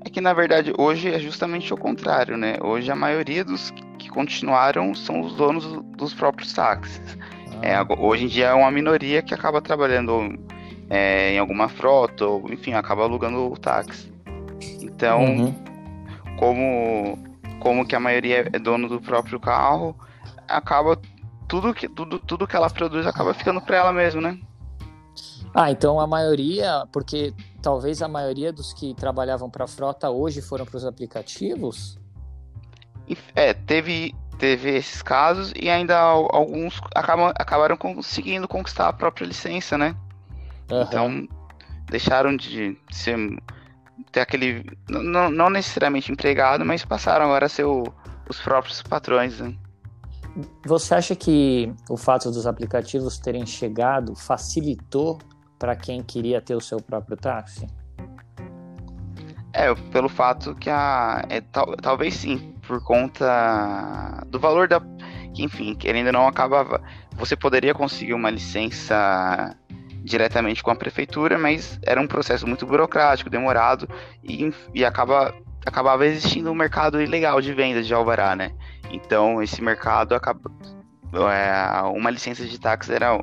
É 0.03 0.09
que 0.09 0.21
na 0.21 0.33
verdade 0.33 0.73
hoje 0.79 1.13
é 1.13 1.19
justamente 1.19 1.75
o 1.75 1.77
contrário, 1.77 2.37
né? 2.39 2.57
Hoje 2.63 2.91
a 2.91 2.97
maioria 2.97 3.45
dos 3.45 3.71
que 3.99 4.09
continuaram 4.09 4.95
são 4.95 5.21
os 5.21 5.35
donos 5.35 5.65
dos 5.97 6.15
próprios 6.15 6.53
táxis. 6.53 7.19
É, 7.67 7.85
hoje 7.99 8.27
em 8.27 8.29
dia 8.29 8.47
é 8.47 8.55
uma 8.55 8.71
minoria 8.71 9.21
que 9.23 9.35
acaba 9.35 9.61
trabalhando 9.61 10.39
é, 10.89 11.33
em 11.33 11.39
alguma 11.41 11.69
frota, 11.69 12.25
ou 12.25 12.53
enfim, 12.53 12.75
acaba 12.75 13.03
alugando 13.03 13.51
o 13.51 13.57
táxi. 13.59 14.13
Então, 14.81 15.25
uhum. 15.25 15.55
como, 16.39 17.19
como 17.59 17.85
que 17.85 17.97
a 17.97 17.99
maioria 17.99 18.49
é 18.53 18.59
dono 18.61 18.89
do 18.89 19.01
próprio 19.01 19.41
carro, 19.41 19.97
acaba 20.47 20.97
tudo 21.49 21.75
que, 21.75 21.89
tudo, 21.89 22.21
tudo 22.21 22.47
que 22.47 22.55
ela 22.55 22.71
produz 22.71 23.05
acaba 23.05 23.35
ficando 23.35 23.61
para 23.61 23.79
ela 23.79 23.93
mesmo, 23.93 24.21
né? 24.21 24.39
Ah, 25.53 25.69
então 25.69 25.99
a 25.99 26.07
maioria, 26.07 26.87
porque 26.93 27.35
talvez 27.61 28.01
a 28.01 28.07
maioria 28.07 28.53
dos 28.53 28.73
que 28.73 28.95
trabalhavam 28.95 29.51
para 29.51 29.65
a 29.65 29.69
frota 29.69 30.09
hoje 30.09 30.41
foram 30.41 30.65
para 30.65 30.77
os 30.77 30.85
aplicativos? 30.85 31.99
É, 33.35 33.53
teve, 33.53 34.15
teve 34.39 34.77
esses 34.77 35.03
casos 35.03 35.53
e 35.55 35.69
ainda 35.69 35.99
alguns 35.99 36.81
acabam, 36.95 37.33
acabaram 37.37 37.77
conseguindo 37.77 38.47
conquistar 38.47 38.89
a 38.89 38.93
própria 38.93 39.27
licença, 39.27 39.77
né? 39.79 39.95
Uhum. 40.71 40.83
Então, 40.83 41.29
deixaram 41.89 42.37
de 42.37 42.79
ser 42.91 43.17
ter 44.13 44.21
aquele 44.21 44.65
não, 44.89 45.31
não 45.31 45.51
necessariamente 45.51 46.13
empregado, 46.13 46.65
mas 46.65 46.85
passaram 46.85 47.27
agora 47.27 47.47
a 47.47 47.49
ser 47.49 47.65
o, 47.65 47.85
os 48.29 48.41
próprios 48.41 48.83
patrões. 48.83 49.41
Né? 49.41 49.55
Você 50.67 50.95
acha 50.95 51.17
que 51.17 51.73
o 51.89 51.97
fato 51.97 52.31
dos 52.31 52.47
aplicativos 52.47 53.19
terem 53.19 53.47
chegado 53.47 54.15
facilitou 54.15 55.19
para 55.59 55.75
quem 55.75 56.03
queria 56.03 56.41
ter 56.41 56.55
o 56.55 56.61
seu 56.61 56.79
próprio 56.79 57.17
táxi? 57.17 57.67
É, 59.53 59.75
pelo 59.91 60.09
fato 60.09 60.55
que 60.55 60.69
a. 60.69 61.25
É, 61.31 61.41
tal, 61.41 61.75
talvez 61.77 62.15
sim, 62.15 62.55
por 62.67 62.83
conta 62.83 64.23
do 64.27 64.39
valor 64.39 64.69
da. 64.69 64.81
Que, 65.35 65.43
enfim, 65.43 65.75
querendo 65.75 66.09
ou 66.09 66.13
não, 66.13 66.27
acabava. 66.27 66.83
Você 67.17 67.37
poderia 67.37 67.75
conseguir 67.75 68.15
uma 68.15 68.31
licença 68.31 69.57
diretamente 70.03 70.63
com 70.63 70.71
a 70.71 70.77
prefeitura, 70.77 71.37
mas 71.37 71.79
era 71.83 72.01
um 72.01 72.07
processo 72.07 72.47
muito 72.47 72.65
burocrático, 72.65 73.29
demorado, 73.29 73.89
e, 74.23 74.53
e 74.73 74.85
acaba, 74.85 75.35
acabava 75.67 76.07
existindo 76.07 76.51
um 76.51 76.55
mercado 76.55 77.03
ilegal 77.03 77.41
de 77.41 77.53
venda 77.53 77.83
de 77.83 77.93
alvará, 77.93 78.37
né? 78.37 78.53
Então, 78.91 79.43
esse 79.43 79.63
mercado 79.63 80.15
acaba. 80.15 80.51
É, 81.13 81.83
uma 81.83 82.11
licença 82.11 82.45
de 82.45 82.59
táxi 82.59 82.93
era 82.93 83.19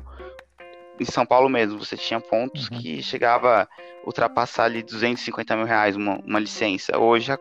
em 0.98 1.04
São 1.04 1.26
Paulo 1.26 1.48
mesmo, 1.48 1.78
você 1.78 1.96
tinha 1.96 2.20
pontos 2.20 2.68
uhum. 2.68 2.78
que 2.78 3.02
chegava 3.02 3.62
a 3.62 3.68
ultrapassar 4.06 4.64
ali 4.64 4.82
250 4.82 5.56
mil 5.56 5.66
reais 5.66 5.96
uma, 5.96 6.18
uma 6.24 6.38
licença. 6.38 6.96
Hoje, 6.98 7.32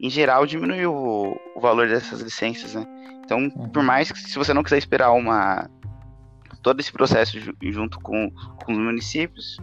em 0.00 0.10
geral, 0.10 0.46
diminuiu 0.46 0.94
o, 0.94 1.40
o 1.54 1.60
valor 1.60 1.88
dessas 1.88 2.20
licenças, 2.20 2.74
né? 2.74 2.86
Então, 3.24 3.38
uhum. 3.38 3.68
por 3.70 3.82
mais 3.82 4.12
que 4.12 4.18
se 4.18 4.38
você 4.38 4.54
não 4.54 4.62
quiser 4.62 4.78
esperar 4.78 5.10
uma 5.12 5.68
todo 6.62 6.80
esse 6.80 6.92
processo 6.92 7.38
junto 7.62 8.00
com, 8.00 8.30
com 8.64 8.72
os 8.72 8.78
municípios, 8.78 9.56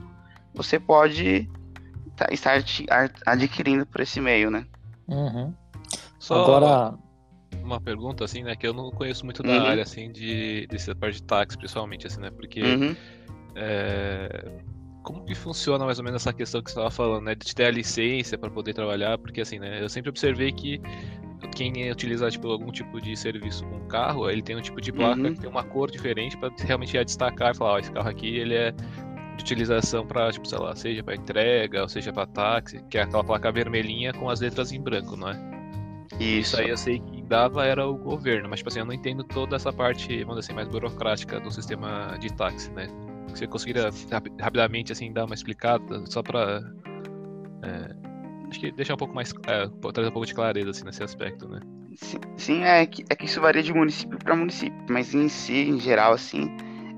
você 0.53 0.79
pode 0.79 1.49
tá, 2.15 2.27
estar 2.31 2.63
adquirindo 3.25 3.85
por 3.85 4.01
esse 4.01 4.19
meio, 4.21 4.49
né? 4.49 4.65
Uhum. 5.07 5.53
Só 6.19 6.43
Agora 6.43 6.97
uma 7.61 7.79
pergunta 7.79 8.23
assim, 8.23 8.43
né, 8.43 8.55
que 8.55 8.65
eu 8.65 8.73
não 8.73 8.89
conheço 8.91 9.25
muito 9.25 9.43
da 9.43 9.49
uhum. 9.49 9.65
área 9.65 9.83
assim 9.83 10.11
de 10.11 10.67
dessa 10.67 10.95
parte 10.95 11.15
de 11.15 11.23
táxi, 11.23 11.57
principalmente 11.57 12.07
assim, 12.07 12.21
né? 12.21 12.31
Porque 12.31 12.61
uhum. 12.61 12.95
é, 13.55 14.51
como 15.03 15.25
que 15.25 15.35
funciona 15.35 15.85
mais 15.85 15.99
ou 15.99 16.05
menos 16.05 16.21
essa 16.21 16.33
questão 16.33 16.61
que 16.61 16.71
você 16.71 16.79
estava 16.79 16.91
falando, 16.91 17.25
né, 17.25 17.35
de 17.35 17.53
ter 17.53 17.65
a 17.65 17.71
licença 17.71 18.37
para 18.37 18.49
poder 18.49 18.73
trabalhar? 18.73 19.17
Porque 19.17 19.41
assim, 19.41 19.59
né, 19.59 19.83
eu 19.83 19.89
sempre 19.89 20.09
observei 20.09 20.51
que 20.51 20.81
quem 21.55 21.91
utiliza 21.91 22.29
tipo, 22.29 22.47
algum 22.47 22.71
tipo 22.71 23.01
de 23.01 23.15
serviço 23.17 23.65
com 23.65 23.79
carro, 23.87 24.29
ele 24.29 24.41
tem 24.41 24.55
um 24.55 24.61
tipo 24.61 24.79
de 24.79 24.91
placa 24.91 25.21
uhum. 25.21 25.33
que 25.33 25.41
tem 25.41 25.49
uma 25.49 25.63
cor 25.63 25.91
diferente 25.91 26.37
para 26.37 26.51
realmente 26.59 26.97
destacar 27.03 27.53
e 27.53 27.57
falar, 27.57 27.73
ó, 27.73 27.79
esse 27.79 27.91
carro 27.91 28.09
aqui 28.09 28.37
ele 28.37 28.55
é 28.55 28.71
de 28.71 29.43
utilização 29.43 30.05
para, 30.05 30.31
tipo, 30.31 30.47
sei 30.47 30.57
lá, 30.59 30.75
seja 30.75 31.03
para 31.03 31.15
entrega, 31.15 31.81
ou 31.81 31.89
seja 31.89 32.13
para 32.13 32.27
táxi, 32.27 32.83
que 32.89 32.97
é 32.97 33.01
aquela 33.01 33.23
placa 33.23 33.51
vermelhinha 33.51 34.13
com 34.13 34.29
as 34.29 34.39
letras 34.39 34.71
em 34.71 34.81
branco, 34.81 35.15
não 35.15 35.29
é? 35.29 35.53
Isso. 36.19 36.55
Isso 36.55 36.59
aí 36.59 36.69
eu 36.69 36.77
sei 36.77 36.99
que 36.99 37.12
dava 37.23 37.65
era 37.65 37.87
o 37.87 37.97
governo, 37.97 38.49
mas 38.49 38.59
tipo 38.59 38.69
assim, 38.69 38.79
eu 38.79 38.85
não 38.85 38.93
entendo 38.93 39.23
toda 39.23 39.55
essa 39.55 39.71
parte, 39.71 40.23
vamos 40.23 40.39
dizer 40.39 40.51
assim, 40.51 40.53
mais 40.53 40.67
burocrática 40.67 41.39
do 41.39 41.51
sistema 41.51 42.17
de 42.19 42.31
táxi, 42.33 42.71
né? 42.71 42.87
Você 43.29 43.47
conseguiria 43.47 43.89
rapidamente 44.39 44.91
assim 44.91 45.11
dar 45.11 45.25
uma 45.25 45.33
explicada 45.33 46.05
só 46.05 46.21
para 46.21 46.61
é, 47.63 47.95
acho 48.49 48.59
que 48.59 48.71
deixar 48.71 48.93
um 48.93 48.97
pouco 48.97 49.15
mais 49.15 49.33
é, 49.47 49.67
trazer 49.91 50.09
um 50.09 50.13
pouco 50.13 50.25
de 50.25 50.33
clareza 50.33 50.69
assim 50.69 50.83
nesse 50.83 51.03
aspecto, 51.03 51.47
né? 51.47 51.59
Sim, 51.95 52.17
sim 52.37 52.63
é, 52.63 52.85
que, 52.85 53.03
é 53.09 53.15
que 53.15 53.25
isso 53.25 53.39
varia 53.41 53.63
de 53.63 53.73
município 53.73 54.17
para 54.17 54.35
município, 54.35 54.77
mas 54.89 55.13
em 55.13 55.29
si, 55.29 55.69
em 55.69 55.79
geral, 55.79 56.13
assim, 56.13 56.55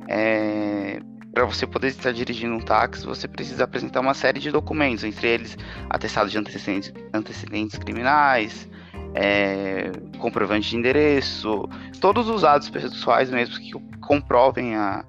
é, 0.09 0.99
para 1.33 1.45
você 1.45 1.67
poder 1.67 1.87
estar 1.87 2.13
dirigindo 2.13 2.55
um 2.55 2.59
táxi, 2.59 3.05
você 3.05 3.27
precisa 3.27 3.65
apresentar 3.65 3.99
uma 3.99 4.13
série 4.13 4.39
de 4.39 4.51
documentos, 4.51 5.03
entre 5.03 5.27
eles 5.27 5.57
atestado 5.89 6.29
de 6.29 6.37
antecedentes, 6.37 6.93
antecedentes 7.13 7.77
criminais, 7.77 8.69
é, 9.15 9.91
comprovante 10.19 10.69
de 10.69 10.77
endereço, 10.77 11.67
todos 12.01 12.27
os 12.27 12.41
dados 12.41 12.69
pessoais 12.69 13.29
mesmo 13.29 13.57
que 13.57 13.71
comprovem 14.01 14.75
a, 14.75 15.05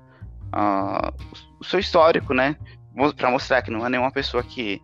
a, 0.53 1.13
o 1.61 1.65
seu 1.65 1.81
histórico, 1.81 2.33
né? 2.33 2.57
Para 3.17 3.31
mostrar 3.31 3.63
que 3.63 3.71
não 3.71 3.85
é 3.85 3.89
nenhuma 3.89 4.13
pessoa 4.13 4.43
que, 4.43 4.81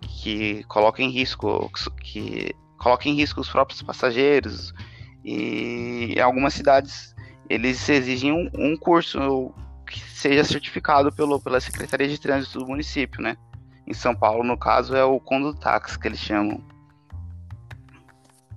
que 0.00 0.62
coloca 0.64 1.02
em 1.02 1.10
risco 1.10 1.70
que 2.00 2.54
coloca 2.78 3.08
em 3.08 3.14
risco 3.14 3.40
os 3.40 3.50
próprios 3.50 3.82
passageiros 3.82 4.72
e 5.22 6.14
em 6.16 6.20
algumas 6.20 6.54
cidades 6.54 7.14
eles 7.50 7.86
exigem 7.88 8.32
um, 8.32 8.48
um 8.54 8.76
curso 8.76 9.52
que 9.86 10.00
seja 10.00 10.44
certificado 10.44 11.12
pelo, 11.12 11.40
pela 11.40 11.60
Secretaria 11.60 12.08
de 12.08 12.18
Trânsito 12.18 12.60
do 12.60 12.66
município, 12.66 13.20
né? 13.20 13.36
Em 13.86 13.92
São 13.92 14.14
Paulo, 14.14 14.44
no 14.44 14.56
caso, 14.56 14.94
é 14.94 15.04
o 15.04 15.18
Condutax 15.18 15.96
que 15.96 16.06
eles 16.06 16.20
chamam. 16.20 16.62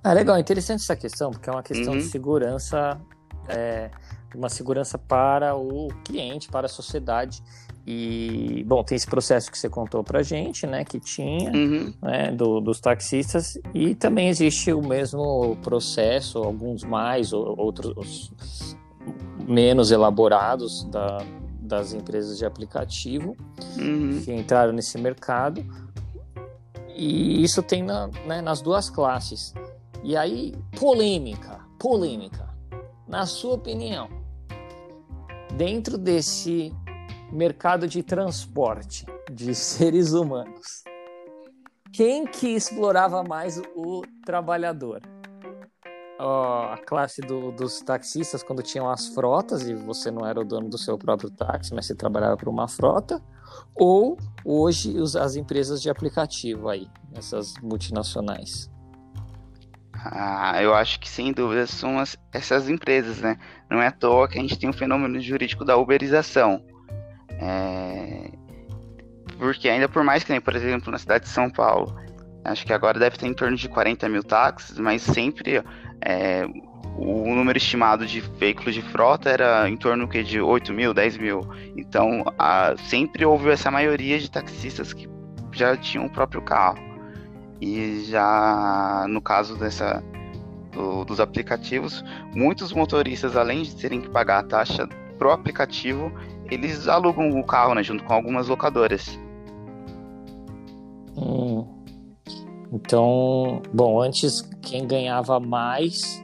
Ah, 0.04 0.12
legal, 0.12 0.38
interessante 0.38 0.82
essa 0.82 0.94
questão, 0.94 1.30
porque 1.30 1.48
é 1.48 1.52
uma 1.52 1.62
questão 1.62 1.94
uhum. 1.94 1.98
de 1.98 2.04
segurança, 2.04 3.00
é, 3.48 3.90
uma 4.34 4.50
segurança 4.50 4.98
para 4.98 5.56
o 5.56 5.88
cliente, 6.04 6.46
para 6.48 6.66
a 6.66 6.68
sociedade. 6.68 7.42
E, 7.86 8.62
bom, 8.66 8.84
tem 8.84 8.96
esse 8.96 9.06
processo 9.06 9.50
que 9.50 9.58
você 9.58 9.68
contou 9.70 10.04
pra 10.04 10.22
gente, 10.22 10.66
né, 10.66 10.84
que 10.84 11.00
tinha, 11.00 11.50
uhum. 11.50 11.94
né, 12.02 12.32
do, 12.32 12.60
dos 12.60 12.80
taxistas, 12.80 13.58
e 13.72 13.94
também 13.94 14.28
existe 14.28 14.74
o 14.74 14.82
mesmo 14.82 15.56
processo, 15.62 16.38
alguns 16.38 16.84
mais, 16.84 17.32
outros 17.32 18.30
menos 19.46 19.90
elaborados 19.90 20.84
da, 20.84 21.24
das 21.60 21.94
empresas 21.94 22.36
de 22.36 22.44
aplicativo 22.44 23.34
uhum. 23.78 24.20
que 24.22 24.32
entraram 24.34 24.72
nesse 24.74 24.98
mercado. 24.98 25.64
E 26.94 27.42
isso 27.42 27.62
tem 27.62 27.82
na, 27.82 28.08
né, 28.26 28.42
nas 28.42 28.60
duas 28.60 28.90
classes. 28.90 29.54
E 30.04 30.18
aí, 30.18 30.54
polêmica, 30.78 31.66
polêmica. 31.78 32.46
Na 33.08 33.24
sua 33.24 33.54
opinião, 33.54 34.06
dentro 35.56 35.96
desse 35.96 36.70
mercado 37.32 37.88
de 37.88 38.02
transporte 38.02 39.06
de 39.32 39.54
seres 39.56 40.12
humanos, 40.12 40.84
quem 41.90 42.26
que 42.26 42.48
explorava 42.48 43.24
mais 43.24 43.58
o 43.74 44.02
trabalhor? 44.26 45.00
a 46.16 46.78
classe 46.86 47.20
do, 47.20 47.50
dos 47.50 47.80
taxistas 47.80 48.42
quando 48.42 48.62
tinham 48.62 48.88
as 48.88 49.08
frotas 49.08 49.68
e 49.68 49.74
você 49.74 50.10
não 50.10 50.24
era 50.24 50.40
o 50.40 50.44
dono 50.44 50.68
do 50.68 50.78
seu 50.78 50.96
próprio 50.96 51.28
táxi, 51.28 51.74
mas 51.74 51.86
você 51.86 51.94
trabalhava 51.94 52.36
para 52.36 52.48
uma 52.48 52.68
frota, 52.68 53.20
ou 53.74 54.16
hoje 54.44 54.94
as 55.18 55.34
empresas 55.34 55.82
de 55.82 55.90
aplicativo 55.90 56.68
aí, 56.68 56.88
essas 57.14 57.54
multinacionais? 57.60 58.70
Ah, 60.04 60.62
eu 60.62 60.74
acho 60.74 61.00
que 61.00 61.08
sem 61.08 61.32
dúvida 61.32 61.66
são 61.66 61.98
as, 61.98 62.16
essas 62.30 62.68
empresas, 62.68 63.20
né? 63.20 63.38
Não 63.70 63.80
é 63.80 63.86
à 63.86 63.92
toa 63.92 64.28
que 64.28 64.38
a 64.38 64.42
gente 64.42 64.58
tem 64.58 64.68
o 64.68 64.70
um 64.70 64.76
fenômeno 64.76 65.18
jurídico 65.18 65.64
da 65.64 65.76
uberização. 65.76 66.62
É... 67.30 68.30
Porque 69.38 69.68
ainda 69.68 69.88
por 69.88 70.04
mais 70.04 70.22
que 70.22 70.30
nem, 70.30 70.40
por 70.40 70.54
exemplo, 70.54 70.92
na 70.92 70.98
cidade 70.98 71.24
de 71.24 71.30
São 71.30 71.48
Paulo, 71.48 71.96
acho 72.44 72.66
que 72.66 72.72
agora 72.72 72.98
deve 72.98 73.16
ter 73.16 73.26
em 73.26 73.34
torno 73.34 73.56
de 73.56 73.68
40 73.68 74.08
mil 74.08 74.22
táxis, 74.22 74.78
mas 74.78 75.00
sempre 75.00 75.62
é, 76.02 76.46
o 76.96 77.34
número 77.34 77.56
estimado 77.56 78.06
de 78.06 78.20
veículos 78.20 78.74
de 78.74 78.82
frota 78.82 79.30
era 79.30 79.68
em 79.68 79.76
torno 79.76 80.06
que, 80.06 80.22
de 80.22 80.40
8 80.40 80.72
mil, 80.72 80.92
10 80.94 81.16
mil. 81.16 81.40
Então, 81.76 82.24
a, 82.38 82.74
sempre 82.76 83.24
houve 83.24 83.50
essa 83.50 83.70
maioria 83.70 84.18
de 84.18 84.30
taxistas 84.30 84.92
que 84.92 85.08
já 85.52 85.76
tinham 85.76 86.06
o 86.06 86.10
próprio 86.10 86.42
carro. 86.42 86.93
E 87.60 88.04
já 88.04 89.06
no 89.08 89.20
caso 89.20 89.56
dessa 89.56 90.02
do, 90.72 91.04
dos 91.04 91.20
aplicativos, 91.20 92.04
muitos 92.34 92.72
motoristas, 92.72 93.36
além 93.36 93.62
de 93.62 93.74
terem 93.76 94.00
que 94.00 94.10
pagar 94.10 94.40
a 94.40 94.42
taxa 94.42 94.88
pro 95.18 95.30
aplicativo, 95.30 96.12
eles 96.50 96.88
alugam 96.88 97.38
o 97.38 97.44
carro, 97.44 97.74
né, 97.74 97.82
junto 97.82 98.04
com 98.04 98.12
algumas 98.12 98.48
locadoras. 98.48 99.18
Hum. 101.16 101.64
Então, 102.72 103.62
bom, 103.72 104.00
antes 104.00 104.42
quem 104.60 104.86
ganhava 104.86 105.38
mais 105.38 106.22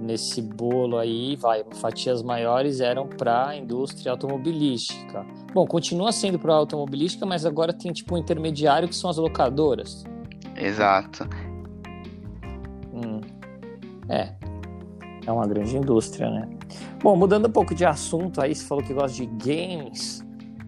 nesse 0.00 0.42
bolo 0.42 0.98
aí, 0.98 1.36
vai, 1.36 1.64
fatias 1.74 2.22
maiores 2.22 2.80
eram 2.80 3.06
para 3.06 3.48
a 3.48 3.56
indústria 3.56 4.12
automobilística. 4.12 5.24
Bom, 5.52 5.66
continua 5.66 6.10
sendo 6.10 6.38
para 6.38 6.52
a 6.52 6.56
automobilística, 6.56 7.24
mas 7.24 7.46
agora 7.46 7.72
tem 7.72 7.92
tipo 7.92 8.14
um 8.14 8.18
intermediário 8.18 8.88
que 8.88 8.96
são 8.96 9.08
as 9.08 9.18
locadoras. 9.18 10.04
Exato. 10.56 11.28
Hum. 12.92 13.20
É. 14.08 14.34
É 15.26 15.32
uma 15.32 15.46
grande 15.46 15.76
indústria, 15.76 16.30
né? 16.30 16.48
Bom, 17.02 17.16
mudando 17.16 17.48
um 17.48 17.52
pouco 17.52 17.74
de 17.74 17.84
assunto 17.84 18.40
aí, 18.40 18.54
você 18.54 18.64
falou 18.64 18.84
que 18.84 18.92
gosta 18.92 19.16
de 19.16 19.26
games 19.26 20.24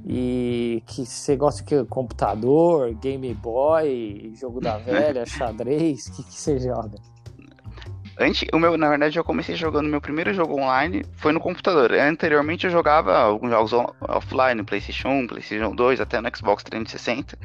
e 0.06 0.82
que 0.86 1.04
você 1.04 1.36
gosta 1.36 1.62
de 1.64 1.84
computador, 1.88 2.94
Game 2.94 3.32
Boy, 3.34 4.32
jogo 4.34 4.60
da 4.60 4.78
velha, 4.78 5.26
xadrez, 5.26 6.06
o 6.06 6.12
que, 6.12 6.22
que 6.22 6.34
você 6.34 6.58
joga? 6.58 6.96
Antes, 8.18 8.48
o 8.50 8.58
meu, 8.58 8.78
na 8.78 8.88
verdade, 8.88 9.18
eu 9.18 9.24
comecei 9.24 9.54
jogando 9.56 9.90
meu 9.90 10.00
primeiro 10.00 10.32
jogo 10.32 10.58
online 10.58 11.04
foi 11.16 11.32
no 11.32 11.40
computador. 11.40 11.92
Anteriormente 11.92 12.64
eu 12.64 12.70
jogava 12.70 13.14
alguns 13.14 13.50
jogos 13.50 13.72
offline, 14.00 14.62
PlayStation 14.62 15.08
1, 15.08 15.26
PlayStation 15.26 15.74
2, 15.74 16.00
até 16.00 16.18
no 16.20 16.34
Xbox 16.34 16.62
360. 16.64 17.38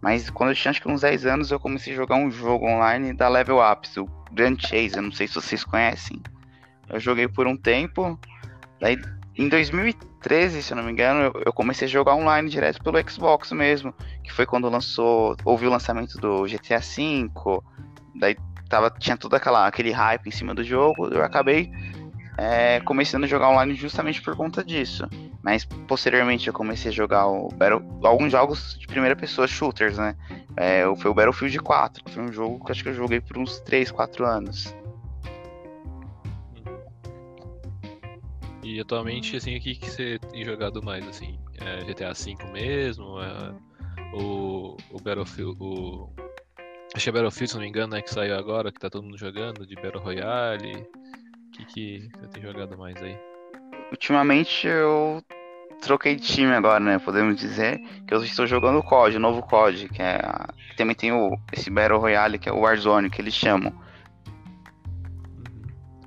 Mas 0.00 0.28
quando 0.28 0.50
eu 0.50 0.56
tinha 0.56 0.70
acho 0.70 0.82
que 0.82 0.88
uns 0.88 1.02
10 1.02 1.26
anos, 1.26 1.50
eu 1.52 1.60
comecei 1.60 1.92
a 1.92 1.96
jogar 1.96 2.16
um 2.16 2.28
jogo 2.28 2.66
online 2.66 3.12
da 3.12 3.28
Level 3.28 3.58
Up, 3.60 3.88
o 4.00 4.06
Grand 4.32 4.56
Chase, 4.58 4.96
eu 4.96 5.02
não 5.02 5.12
sei 5.12 5.28
se 5.28 5.36
vocês 5.36 5.62
conhecem. 5.62 6.20
Eu 6.88 6.98
joguei 6.98 7.28
por 7.28 7.46
um 7.46 7.56
tempo. 7.56 8.18
Daí, 8.80 9.00
em 9.36 9.48
2013, 9.48 10.60
se 10.60 10.72
eu 10.72 10.76
não 10.76 10.82
me 10.82 10.90
engano, 10.90 11.20
eu, 11.20 11.42
eu 11.46 11.52
comecei 11.52 11.86
a 11.86 11.90
jogar 11.90 12.16
online 12.16 12.50
direto 12.50 12.82
pelo 12.82 12.98
Xbox 13.08 13.52
mesmo. 13.52 13.94
Que 14.24 14.32
foi 14.32 14.44
quando 14.44 14.68
lançou. 14.68 15.36
Houve 15.44 15.68
o 15.68 15.70
lançamento 15.70 16.18
do 16.18 16.44
GTA 16.46 16.80
V. 16.80 17.30
Daí 18.16 18.36
tava, 18.68 18.90
tinha 18.90 19.16
todo 19.16 19.34
aquela, 19.34 19.66
aquele 19.66 19.90
hype 19.90 20.26
em 20.26 20.30
cima 20.30 20.54
do 20.54 20.64
jogo. 20.64 21.08
Eu 21.08 21.22
acabei 21.22 21.70
é, 22.36 22.80
começando 22.80 23.24
a 23.24 23.26
jogar 23.26 23.48
online 23.48 23.74
justamente 23.74 24.20
por 24.20 24.36
conta 24.36 24.62
disso. 24.62 25.08
Mas 25.42 25.64
posteriormente 25.64 26.48
eu 26.48 26.52
comecei 26.52 26.90
a 26.90 26.94
jogar 26.94 27.26
o 27.26 27.48
Battle, 27.48 27.82
alguns 28.02 28.32
jogos 28.32 28.76
de 28.78 28.86
primeira 28.86 29.14
pessoa, 29.14 29.46
shooters, 29.46 29.96
né? 29.96 30.16
É, 30.56 30.82
foi 30.96 31.10
o 31.10 31.14
Battlefield 31.14 31.58
4, 31.60 32.04
que 32.04 32.10
foi 32.10 32.22
um 32.22 32.32
jogo 32.32 32.64
que 32.64 32.72
acho 32.72 32.82
que 32.82 32.88
eu 32.88 32.94
joguei 32.94 33.20
por 33.20 33.38
uns 33.38 33.60
3, 33.60 33.90
4 33.90 34.26
anos. 34.26 34.74
E 38.62 38.80
atualmente, 38.80 39.36
assim, 39.36 39.56
o 39.56 39.60
que, 39.60 39.76
que 39.76 39.88
você 39.88 40.18
tem 40.32 40.44
jogado 40.44 40.82
mais, 40.82 41.06
assim? 41.06 41.38
É 41.60 41.84
GTA 41.84 42.12
V 42.12 42.36
mesmo? 42.52 43.20
É 43.22 43.54
o, 44.12 44.76
o 44.90 45.00
Battlefield. 45.00 45.56
O... 45.60 46.10
Que 46.96 47.10
é 47.10 47.12
Battlefield, 47.12 47.50
se 47.50 47.54
não 47.56 47.62
me 47.62 47.68
engano, 47.68 47.94
né? 47.94 48.00
Que 48.00 48.10
saiu 48.10 48.34
agora, 48.34 48.72
que 48.72 48.80
tá 48.80 48.88
todo 48.88 49.04
mundo 49.04 49.18
jogando, 49.18 49.66
de 49.66 49.74
Battle 49.76 50.02
Royale. 50.02 50.72
O 50.72 51.50
que, 51.52 51.64
que 51.66 52.08
você 52.18 52.26
tem 52.28 52.42
jogado 52.42 52.76
mais 52.78 52.96
aí? 53.02 53.16
Ultimamente 53.90 54.66
eu 54.66 55.22
troquei 55.82 56.16
de 56.16 56.22
time 56.22 56.52
agora, 56.54 56.80
né? 56.80 56.98
Podemos 56.98 57.36
dizer 57.36 57.78
que 58.06 58.14
eu 58.14 58.24
estou 58.24 58.46
jogando 58.46 58.78
o 58.78 58.82
COD, 58.82 59.16
o 59.18 59.20
novo 59.20 59.42
COD, 59.42 59.90
que 59.90 60.00
é. 60.00 60.20
Também 60.76 60.96
tem 60.96 61.12
o, 61.12 61.36
esse 61.52 61.68
Battle 61.68 62.00
Royale, 62.00 62.38
que 62.38 62.48
é 62.48 62.52
o 62.52 62.60
Warzone, 62.60 63.10
que 63.10 63.20
eles 63.20 63.34
chamam. 63.34 63.72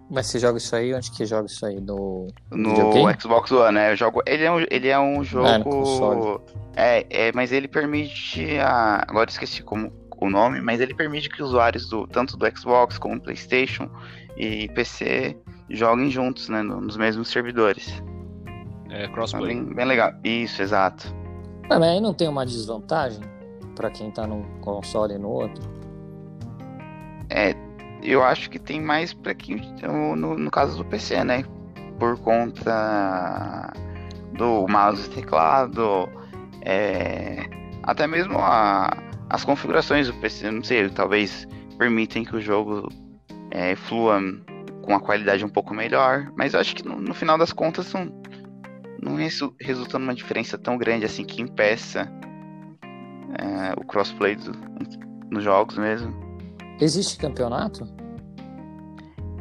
Mas 0.10 0.25
você 0.25 0.39
joga 0.39 0.58
isso 0.58 0.75
aí? 0.75 0.93
Onde 0.93 1.12
que 1.12 1.24
joga 1.24 1.46
isso 1.46 1.65
aí? 1.67 1.79
No, 1.79 2.27
no 2.50 3.22
Xbox 3.22 3.51
One, 3.51 3.75
né? 3.75 3.91
Eu 3.91 3.96
jogo. 3.96 4.24
Ele 4.25 4.43
é 4.43 4.51
um, 4.51 4.65
ele 4.69 4.88
é 4.88 5.00
um 5.00 5.24
jogo. 5.24 6.41
É, 6.75 7.05
é, 7.10 7.27
é, 7.27 7.31
mas 7.31 7.51
ele 7.51 7.67
permite. 7.67 8.58
A... 8.58 9.05
Agora 9.08 9.29
esqueci 9.29 9.62
como 9.62 10.08
o 10.21 10.29
nome, 10.29 10.61
mas 10.61 10.81
ele 10.81 10.93
permite 10.93 11.29
que 11.29 11.41
usuários 11.41 11.88
do 11.89 12.05
tanto 12.07 12.35
do 12.35 12.57
Xbox 12.57 12.97
como 12.97 13.15
do 13.15 13.21
PlayStation 13.21 13.89
e 14.38 14.67
PC 14.69 15.38
joguem 15.69 16.09
juntos, 16.09 16.49
né? 16.49 16.61
Nos 16.61 16.97
mesmos 16.97 17.29
servidores. 17.29 18.01
É 18.89 19.07
crossplay. 19.07 19.55
Bem, 19.55 19.73
bem 19.73 19.85
legal. 19.85 20.11
Isso, 20.23 20.61
exato. 20.61 21.13
Mas 21.69 21.81
aí 21.81 22.01
não 22.01 22.13
tem 22.13 22.27
uma 22.27 22.45
desvantagem 22.45 23.21
para 23.75 23.89
quem 23.89 24.11
tá 24.11 24.25
num 24.25 24.44
console 24.61 25.13
e 25.13 25.17
no 25.17 25.29
outro? 25.29 25.63
É, 27.29 27.55
eu 28.01 28.24
acho 28.24 28.50
que 28.50 28.57
tem 28.57 28.81
mais 28.81 29.13
para 29.13 29.33
quem 29.35 29.57
no, 29.81 30.15
no, 30.15 30.51
caso 30.51 30.77
do 30.77 30.85
PC, 30.85 31.24
né? 31.24 31.46
Por 32.00 32.17
conta 32.20 33.72
do 34.33 34.67
mouse 34.67 35.07
e 35.07 35.09
teclado, 35.11 36.09
é, 36.63 37.46
até 37.83 38.07
mesmo 38.07 38.37
a, 38.39 38.91
as 39.29 39.44
configurações 39.44 40.07
do 40.07 40.13
PC, 40.15 40.50
não 40.50 40.63
sei, 40.63 40.89
talvez 40.89 41.48
permitem 41.77 42.25
que 42.25 42.35
o 42.35 42.42
jogo 42.42 42.89
é, 43.51 43.75
flua 43.75 44.20
com 44.81 44.92
uma 44.92 45.00
qualidade 45.00 45.46
um 45.46 45.50
pouco 45.50 45.74
melhor, 45.74 46.31
mas 46.35 46.53
eu 46.53 46.59
acho 46.59 46.75
que 46.75 46.85
no, 46.85 47.00
no 47.00 47.13
final 47.13 47.37
das 47.37 47.53
contas 47.53 47.94
não, 47.94 48.11
não 49.01 49.15
resu, 49.15 49.55
resulta 49.61 50.00
numa 50.00 50.15
diferença 50.15 50.57
tão 50.57 50.77
grande 50.77 51.05
assim 51.05 51.24
que 51.24 51.42
impeça 51.42 52.11
é, 53.37 53.74
o 53.79 53.85
crossplay 53.85 54.35
do, 54.35 54.51
nos 55.29 55.44
jogos 55.44 55.77
mesmo. 55.77 56.13
Existe 56.81 57.18
campeonato? 57.18 57.87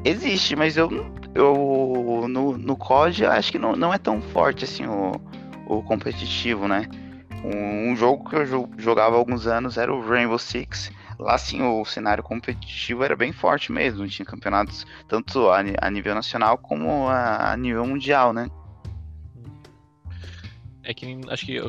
Existe, 0.05 0.55
mas 0.55 0.77
eu, 0.77 0.90
eu 1.35 2.27
no, 2.29 2.59
no 2.59 2.77
COD 2.77 3.24
acho 3.24 3.51
que 3.51 3.59
não, 3.59 3.74
não 3.74 3.92
é 3.92 3.98
tão 3.98 4.20
forte 4.20 4.64
assim 4.64 4.87
o, 4.87 5.12
o 5.66 5.83
competitivo, 5.83 6.68
né? 6.68 6.88
Um, 7.44 7.92
um 7.92 7.96
jogo 7.96 8.29
que 8.29 8.37
eu 8.37 8.68
jogava 8.79 9.14
há 9.14 9.18
alguns 9.18 9.46
anos 9.46 9.77
era 9.77 9.92
o 9.92 10.07
Rainbow 10.07 10.38
Six. 10.38 10.90
Lá 11.18 11.37
sim 11.37 11.62
o 11.62 11.85
cenário 11.85 12.22
competitivo 12.22 13.03
era 13.03 13.16
bem 13.16 13.33
forte 13.33 13.72
mesmo. 13.72 14.07
Tinha 14.07 14.27
campeonatos 14.27 14.87
tanto 15.09 15.48
a, 15.51 15.59
a 15.81 15.90
nível 15.90 16.14
nacional 16.14 16.57
como 16.59 17.09
a, 17.09 17.53
a 17.53 17.57
nível 17.57 17.85
mundial, 17.87 18.33
né? 18.33 18.48
É 20.88 20.94
que 20.94 21.20
acho 21.29 21.44
que 21.44 21.61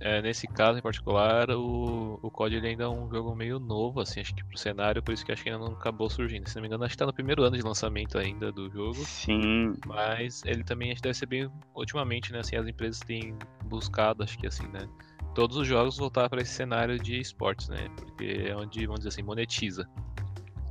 é, 0.00 0.22
nesse 0.22 0.46
caso 0.46 0.78
em 0.78 0.82
particular, 0.82 1.50
o, 1.50 2.18
o 2.22 2.30
COD 2.30 2.56
ele 2.56 2.68
ainda 2.68 2.84
é 2.84 2.88
um 2.88 3.06
jogo 3.10 3.36
meio 3.36 3.58
novo, 3.58 4.00
assim, 4.00 4.20
acho 4.20 4.34
que 4.34 4.42
pro 4.42 4.56
cenário, 4.56 5.02
por 5.02 5.12
isso 5.12 5.26
que 5.26 5.30
acho 5.30 5.42
que 5.42 5.50
ainda 5.50 5.62
não 5.62 5.74
acabou 5.74 6.08
surgindo. 6.08 6.48
Se 6.48 6.56
não 6.56 6.62
me 6.62 6.68
engano, 6.68 6.82
acho 6.82 6.92
que 6.92 6.96
tá 6.96 7.04
no 7.04 7.12
primeiro 7.12 7.42
ano 7.42 7.54
de 7.54 7.62
lançamento 7.62 8.16
ainda 8.16 8.50
do 8.50 8.70
jogo. 8.70 8.94
Sim. 8.94 9.74
Mas 9.84 10.42
ele 10.46 10.64
também 10.64 10.90
acho 10.90 11.02
que 11.02 11.08
deve 11.08 11.18
ser 11.18 11.26
bem. 11.26 11.50
Ultimamente, 11.74 12.32
né? 12.32 12.38
Assim, 12.38 12.56
as 12.56 12.66
empresas 12.66 13.00
têm 13.00 13.36
buscado, 13.66 14.22
acho 14.22 14.38
que 14.38 14.46
assim, 14.46 14.66
né? 14.68 14.88
Todos 15.34 15.56
os 15.56 15.66
jogos 15.66 15.98
voltar 15.98 16.30
para 16.30 16.40
esse 16.40 16.52
cenário 16.52 16.98
de 16.98 17.20
esportes, 17.20 17.68
né? 17.68 17.88
Porque 17.96 18.46
é 18.48 18.56
onde, 18.56 18.86
vamos 18.86 19.00
dizer 19.00 19.10
assim, 19.10 19.22
monetiza. 19.22 19.86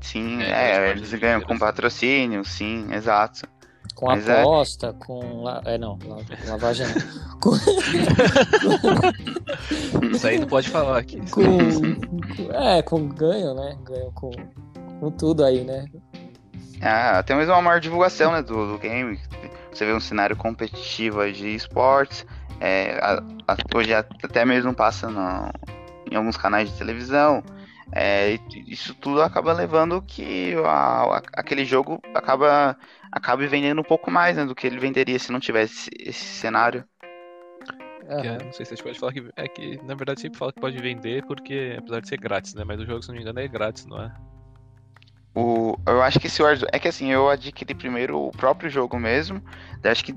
Sim, 0.02 0.42
é, 0.42 0.78
é 0.78 0.92
eles 0.92 1.14
ganham 1.14 1.42
com 1.42 1.58
patrocínio, 1.58 2.44
sim, 2.44 2.92
exato. 2.94 3.48
Com 3.94 4.08
Mas 4.08 4.28
é. 4.28 4.42
aposta, 4.42 4.88
é... 4.88 4.94
com. 4.94 5.44
La... 5.44 5.62
É, 5.66 5.78
não, 5.78 6.00
lavagem 6.48 6.88
não. 6.88 7.40
com... 7.44 7.52
Isso 10.12 10.28
aí 10.28 10.40
não 10.40 10.48
pode 10.48 10.70
falar 10.70 10.98
aqui. 11.00 11.22
Com... 11.32 11.42
É, 12.54 12.82
com 12.82 13.08
ganho, 13.08 13.54
né? 13.54 13.78
Ganho 13.84 14.12
com, 14.12 14.32
com 15.00 15.12
tudo 15.12 15.44
aí, 15.44 15.64
né? 15.64 15.86
Ah, 16.82 17.20
até 17.20 17.36
mesmo 17.36 17.54
uma 17.54 17.62
maior 17.62 17.80
divulgação 17.80 18.32
né, 18.32 18.42
do, 18.42 18.74
do 18.74 18.80
game. 18.80 19.20
Você 19.72 19.86
vê 19.86 19.94
um 19.94 20.00
cenário 20.00 20.36
competitivo 20.36 21.32
de 21.32 21.56
esportes. 21.56 22.26
É, 22.60 22.98
a, 23.02 23.22
a, 23.48 23.58
hoje 23.76 23.94
até 23.94 24.46
mesmo 24.46 24.74
passa 24.74 25.10
no, 25.10 25.52
em 26.12 26.16
alguns 26.16 26.38
canais 26.38 26.70
de 26.72 26.78
televisão. 26.78 27.44
É, 27.92 28.40
isso 28.68 28.94
tudo 28.96 29.22
acaba 29.22 29.54
levando 29.54 30.02
que 30.02 30.56
a, 30.66 31.18
a, 31.18 31.22
aquele 31.34 31.64
jogo 31.64 32.02
acaba 32.14 32.76
acabe 33.12 33.48
vendendo 33.48 33.80
um 33.80 33.84
pouco 33.84 34.10
mais 34.10 34.36
né, 34.36 34.46
do 34.46 34.56
que 34.56 34.68
ele 34.68 34.80
venderia 34.80 35.20
se 35.20 35.32
não 35.32 35.40
tivesse 35.40 35.90
esse 36.00 36.24
cenário. 36.24 36.84
É, 38.08 38.44
não 38.44 38.52
sei 38.52 38.66
se 38.66 38.74
a 38.74 38.76
gente 38.76 38.84
pode 38.84 39.00
falar 39.00 39.14
que. 39.14 39.30
É 39.36 39.48
que, 39.48 39.80
na 39.84 39.96
verdade, 39.96 40.22
sempre 40.22 40.38
fala 40.38 40.54
que 40.54 40.60
pode 40.60 40.78
vender 40.78 41.26
porque, 41.26 41.76
apesar 41.78 42.02
de 42.02 42.08
ser 42.08 42.18
grátis, 42.18 42.54
né? 42.54 42.64
Mas 42.64 42.80
o 42.80 42.86
jogo, 42.86 43.02
se 43.02 43.08
não 43.08 43.16
me 43.16 43.22
engano, 43.22 43.40
é 43.40 43.48
grátis, 43.48 43.86
não 43.86 44.00
é? 44.00 44.14
O, 45.34 45.76
eu 45.88 46.02
acho 46.02 46.20
que 46.20 46.28
esse 46.28 46.42
Warzone. 46.42 46.70
É 46.72 46.80
que 46.80 46.88
assim, 46.88 47.12
eu 47.12 47.30
adquiri 47.30 47.74
primeiro 47.74 48.18
o 48.20 48.32
próprio 48.32 48.70
jogo 48.70 49.00
mesmo. 49.00 49.42
Acho 49.84 50.06
que 50.06 50.16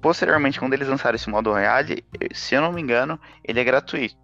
posteriormente, 0.00 0.58
quando 0.58 0.74
eles 0.74 0.88
lançaram 0.88 1.16
esse 1.16 1.28
modo 1.28 1.50
Royale, 1.50 2.04
se 2.32 2.54
eu 2.54 2.60
não 2.60 2.72
me 2.72 2.80
engano, 2.80 3.18
ele 3.44 3.60
é 3.60 3.64
gratuito. 3.64 4.16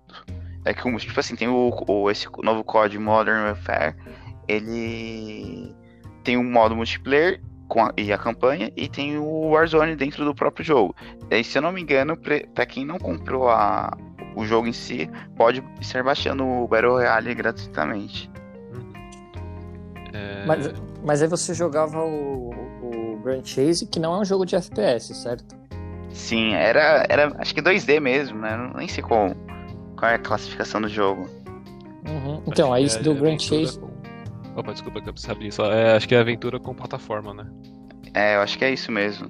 É 0.65 0.73
que, 0.73 0.97
tipo 0.97 1.21
assim, 1.21 1.37
tem 1.37 1.49
o, 1.49 1.71
o 1.87 2.11
esse 2.11 2.27
novo 2.43 2.65
código 2.65 3.03
Modern 3.03 3.45
Warfare. 3.45 3.95
Ele 4.49 5.75
tem 6.23 6.37
um 6.39 6.51
modo 6.51 6.75
multiplayer 6.75 7.41
com 7.69 7.85
a, 7.85 7.93
e 7.97 8.13
a 8.13 8.19
campanha, 8.19 8.71
e 8.77 8.89
tem 8.89 9.19
o 9.19 9.51
Warzone 9.51 9.97
dentro 9.97 10.25
do 10.25 10.35
próprio 10.35 10.65
jogo. 10.65 10.95
E 11.31 11.45
se 11.45 11.59
eu 11.59 11.63
não 11.63 11.73
me 11.73 11.83
engano, 11.83 12.17
para 12.17 12.67
quem 12.67 12.85
não 12.85 12.99
comprou 12.99 13.49
a, 13.49 13.97
o 14.37 14.45
jogo 14.45 14.67
em 14.67 14.73
si, 14.73 15.11
pode 15.37 15.63
estar 15.81 16.03
baixando 16.03 16.45
o 16.45 16.69
Battle 16.69 16.93
Royale 16.93 17.35
gratuitamente. 17.35 18.31
É... 20.13 20.47
Mas, 20.47 20.73
Mas 21.05 21.23
aí 21.23 21.29
você 21.29 21.53
jogava 21.53 22.03
o, 22.03 22.51
o 22.83 23.21
Grand 23.23 23.45
Chase, 23.45 23.87
que 23.87 23.99
não 23.99 24.15
é 24.15 24.19
um 24.21 24.25
jogo 24.25 24.47
de 24.47 24.57
FPS, 24.57 25.15
certo? 25.15 25.64
Sim, 26.15 26.55
era, 26.55 27.05
era 27.11 27.35
acho 27.39 27.55
que 27.55 27.61
2D 27.61 28.01
mesmo, 28.01 28.39
né? 28.39 28.57
Não- 28.57 28.73
Nem 28.79 28.89
sei 28.89 29.03
qual, 29.03 29.35
qual 29.99 30.11
é 30.13 30.15
a 30.15 30.19
classificação 30.19 30.81
do 30.81 30.89
jogo. 30.89 31.29
Uhum. 32.09 32.43
Então, 32.47 32.73
aí 32.73 32.87
é 32.87 32.99
do 33.01 33.15
Grand 33.15 33.39
Chase. 33.39 33.79
com- 33.79 33.93
Opa, 34.57 34.73
desculpa 34.73 35.01
que 35.03 35.09
eu 35.09 35.13
preciso 35.13 35.33
abrir 35.33 35.53
só. 35.53 35.71
É, 35.73 35.97
acho 35.97 36.07
que 36.07 36.15
é 36.15 36.19
aventura 36.21 36.61
com 36.61 36.73
plataforma, 36.73 37.35
né? 37.35 37.47
É, 38.15 38.37
eu 38.37 38.41
acho 38.41 38.57
que 38.57 38.65
é 38.65 38.71
isso 38.73 38.93
mesmo. 38.93 39.29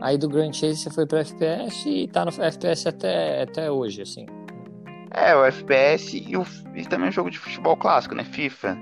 Aí 0.00 0.18
do 0.18 0.28
Grand 0.28 0.52
Chase 0.52 0.76
você 0.76 0.90
foi 0.90 1.06
pra 1.06 1.20
FPS 1.20 1.88
e 1.88 2.06
tá 2.08 2.24
no 2.26 2.30
FPS 2.30 2.86
até, 2.88 3.42
até 3.42 3.70
hoje, 3.70 4.02
assim. 4.02 4.26
É, 5.12 5.34
o 5.34 5.44
FPS 5.46 6.18
e, 6.28 6.36
o, 6.36 6.44
e 6.74 6.84
também 6.84 7.08
o 7.08 7.12
jogo 7.12 7.30
de 7.30 7.38
futebol 7.38 7.74
clássico, 7.76 8.14
né? 8.14 8.24
FIFA. 8.24 8.76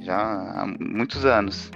Já 0.00 0.16
há 0.16 0.66
muitos 0.78 1.24
anos. 1.24 1.70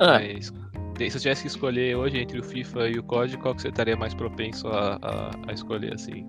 Ah, 0.00 0.18
Mas, 0.18 0.46
se 0.46 1.16
eu 1.16 1.20
tivesse 1.20 1.42
que 1.42 1.48
escolher 1.48 1.94
hoje 1.94 2.18
entre 2.18 2.40
o 2.40 2.42
FIFA 2.42 2.88
e 2.88 2.98
o 2.98 3.02
COD, 3.02 3.36
qual 3.36 3.54
que 3.54 3.60
você 3.60 3.68
estaria 3.68 3.96
mais 3.96 4.14
propenso 4.14 4.66
a, 4.68 4.98
a, 5.02 5.30
a 5.48 5.52
escolher, 5.52 5.92
assim? 5.92 6.28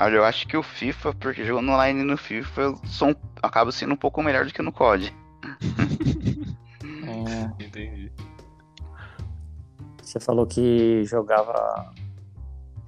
Olha, 0.00 0.16
eu 0.16 0.24
acho 0.24 0.46
que 0.46 0.56
o 0.56 0.62
FIFA, 0.62 1.14
porque 1.14 1.44
jogando 1.44 1.70
online 1.72 2.04
no 2.04 2.16
FIFA, 2.16 2.60
eu 2.60 2.80
sou 2.84 3.08
um, 3.08 3.14
acabo 3.42 3.72
sendo 3.72 3.94
um 3.94 3.96
pouco 3.96 4.22
melhor 4.22 4.46
do 4.46 4.52
que 4.52 4.62
no 4.62 4.72
COD. 4.72 5.12
hum. 6.84 7.50
Entendi. 7.58 8.12
Você 10.00 10.20
falou 10.20 10.46
que 10.46 11.04
jogava 11.04 11.92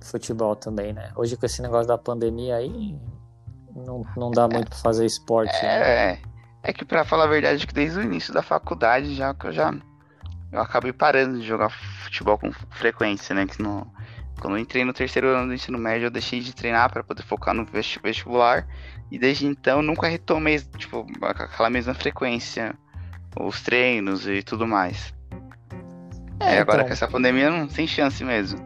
futebol 0.01 0.55
também, 0.55 0.93
né? 0.93 1.11
Hoje 1.17 1.37
com 1.37 1.45
esse 1.45 1.61
negócio 1.61 1.89
da 1.89 1.99
pandemia 1.99 2.57
aí, 2.57 2.97
não, 3.75 4.07
não 4.17 4.31
dá 4.31 4.47
muito 4.47 4.69
pra 4.69 4.79
fazer 4.79 5.07
esporte, 5.07 5.53
né? 5.63 6.13
É, 6.13 6.19
é 6.67 6.73
que 6.73 6.85
pra 6.85 7.05
falar 7.05 7.25
a 7.25 7.29
verdade, 7.29 7.67
que 7.67 7.73
desde 7.73 7.99
o 7.99 8.03
início 8.03 8.35
da 8.35 8.43
faculdade 8.43 9.15
já 9.15 9.33
que 9.33 9.47
eu 9.47 9.53
já 9.53 9.73
eu 10.51 10.61
acabei 10.61 10.93
parando 10.93 11.39
de 11.39 11.47
jogar 11.47 11.71
futebol 11.71 12.37
com 12.39 12.51
frequência, 12.71 13.35
né? 13.35 13.47
Que 13.47 13.63
no, 13.63 13.87
quando 14.41 14.57
eu 14.57 14.59
entrei 14.59 14.85
no 14.85 14.93
terceiro 14.93 15.29
ano 15.29 15.49
do 15.49 15.55
ensino 15.55 15.79
médio, 15.79 16.07
eu 16.07 16.11
deixei 16.11 16.41
de 16.41 16.55
treinar 16.55 16.91
para 16.91 17.05
poder 17.05 17.23
focar 17.23 17.55
no 17.55 17.65
vesti- 17.65 18.01
vestibular 18.03 18.67
e 19.11 19.19
desde 19.19 19.47
então 19.47 19.81
nunca 19.81 20.09
retomei 20.09 20.59
tipo 20.77 21.07
aquela 21.23 21.71
mesma 21.71 21.95
frequência, 21.95 22.75
os 23.39 23.61
treinos 23.61 24.27
e 24.27 24.43
tudo 24.43 24.67
mais. 24.67 25.15
É, 26.41 26.59
agora 26.59 26.79
então, 26.79 26.89
com 26.89 26.93
essa 26.93 27.09
pandemia 27.09 27.51
não 27.51 27.67
tem 27.67 27.87
chance 27.87 28.23
mesmo. 28.25 28.59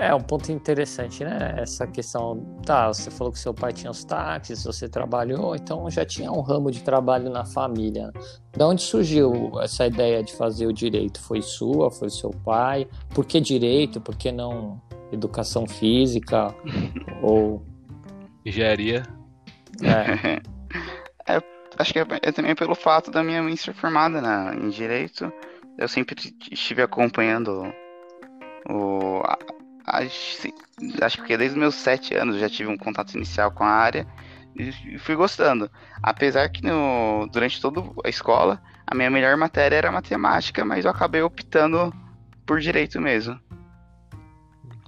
É 0.00 0.14
um 0.14 0.20
ponto 0.20 0.52
interessante, 0.52 1.24
né? 1.24 1.56
Essa 1.58 1.84
questão. 1.84 2.40
Tá, 2.64 2.86
você 2.86 3.10
falou 3.10 3.32
que 3.32 3.38
seu 3.40 3.52
pai 3.52 3.72
tinha 3.72 3.90
os 3.90 4.04
táxis, 4.04 4.62
você 4.62 4.88
trabalhou, 4.88 5.56
então 5.56 5.90
já 5.90 6.04
tinha 6.04 6.30
um 6.30 6.40
ramo 6.40 6.70
de 6.70 6.84
trabalho 6.84 7.28
na 7.28 7.44
família. 7.44 8.12
Da 8.56 8.68
onde 8.68 8.80
surgiu 8.80 9.50
essa 9.60 9.88
ideia 9.88 10.22
de 10.22 10.32
fazer 10.36 10.66
o 10.68 10.72
direito? 10.72 11.20
Foi 11.20 11.42
sua? 11.42 11.90
Foi 11.90 12.08
seu 12.10 12.30
pai? 12.30 12.86
Por 13.12 13.26
que 13.26 13.40
direito? 13.40 14.00
Por 14.00 14.14
que 14.14 14.30
não 14.30 14.80
educação 15.10 15.66
física? 15.66 16.54
Ou. 17.20 17.62
Engenharia. 18.46 19.02
É, 21.30 21.42
Acho 21.76 21.92
que 21.92 21.98
é, 21.98 22.06
é 22.22 22.32
também 22.32 22.54
pelo 22.54 22.74
fato 22.74 23.10
da 23.10 23.22
minha 23.22 23.42
mãe 23.42 23.54
ser 23.54 23.74
formada 23.74 24.18
na, 24.22 24.54
em 24.54 24.70
direito. 24.70 25.30
Eu 25.76 25.86
sempre 25.86 26.16
estive 26.50 26.80
acompanhando 26.80 27.70
o. 28.70 29.20
a- 29.24 29.38
acho 29.92 30.48
acho 31.02 31.24
que 31.24 31.36
desde 31.36 31.56
os 31.56 31.60
meus 31.60 31.74
sete 31.74 32.14
anos 32.14 32.38
já 32.38 32.48
tive 32.48 32.70
um 32.70 32.78
contato 32.78 33.14
inicial 33.14 33.50
com 33.50 33.64
a 33.64 33.70
área 33.70 34.06
e, 34.56 34.98
fui 34.98 35.14
gostando. 35.14 35.70
Apesar 36.02 36.48
que 36.50 36.62
no, 36.62 37.28
durante 37.32 37.60
toda 37.60 37.82
a 38.04 38.08
escola 38.08 38.60
a 38.86 38.94
minha 38.94 39.10
melhor 39.10 39.36
matéria 39.36 39.76
era 39.76 39.92
matemática, 39.92 40.64
mas 40.64 40.84
eu 40.84 40.90
acabei 40.90 41.22
optando 41.22 41.92
por 42.46 42.58
direito 42.58 43.00
mesmo. 43.00 43.38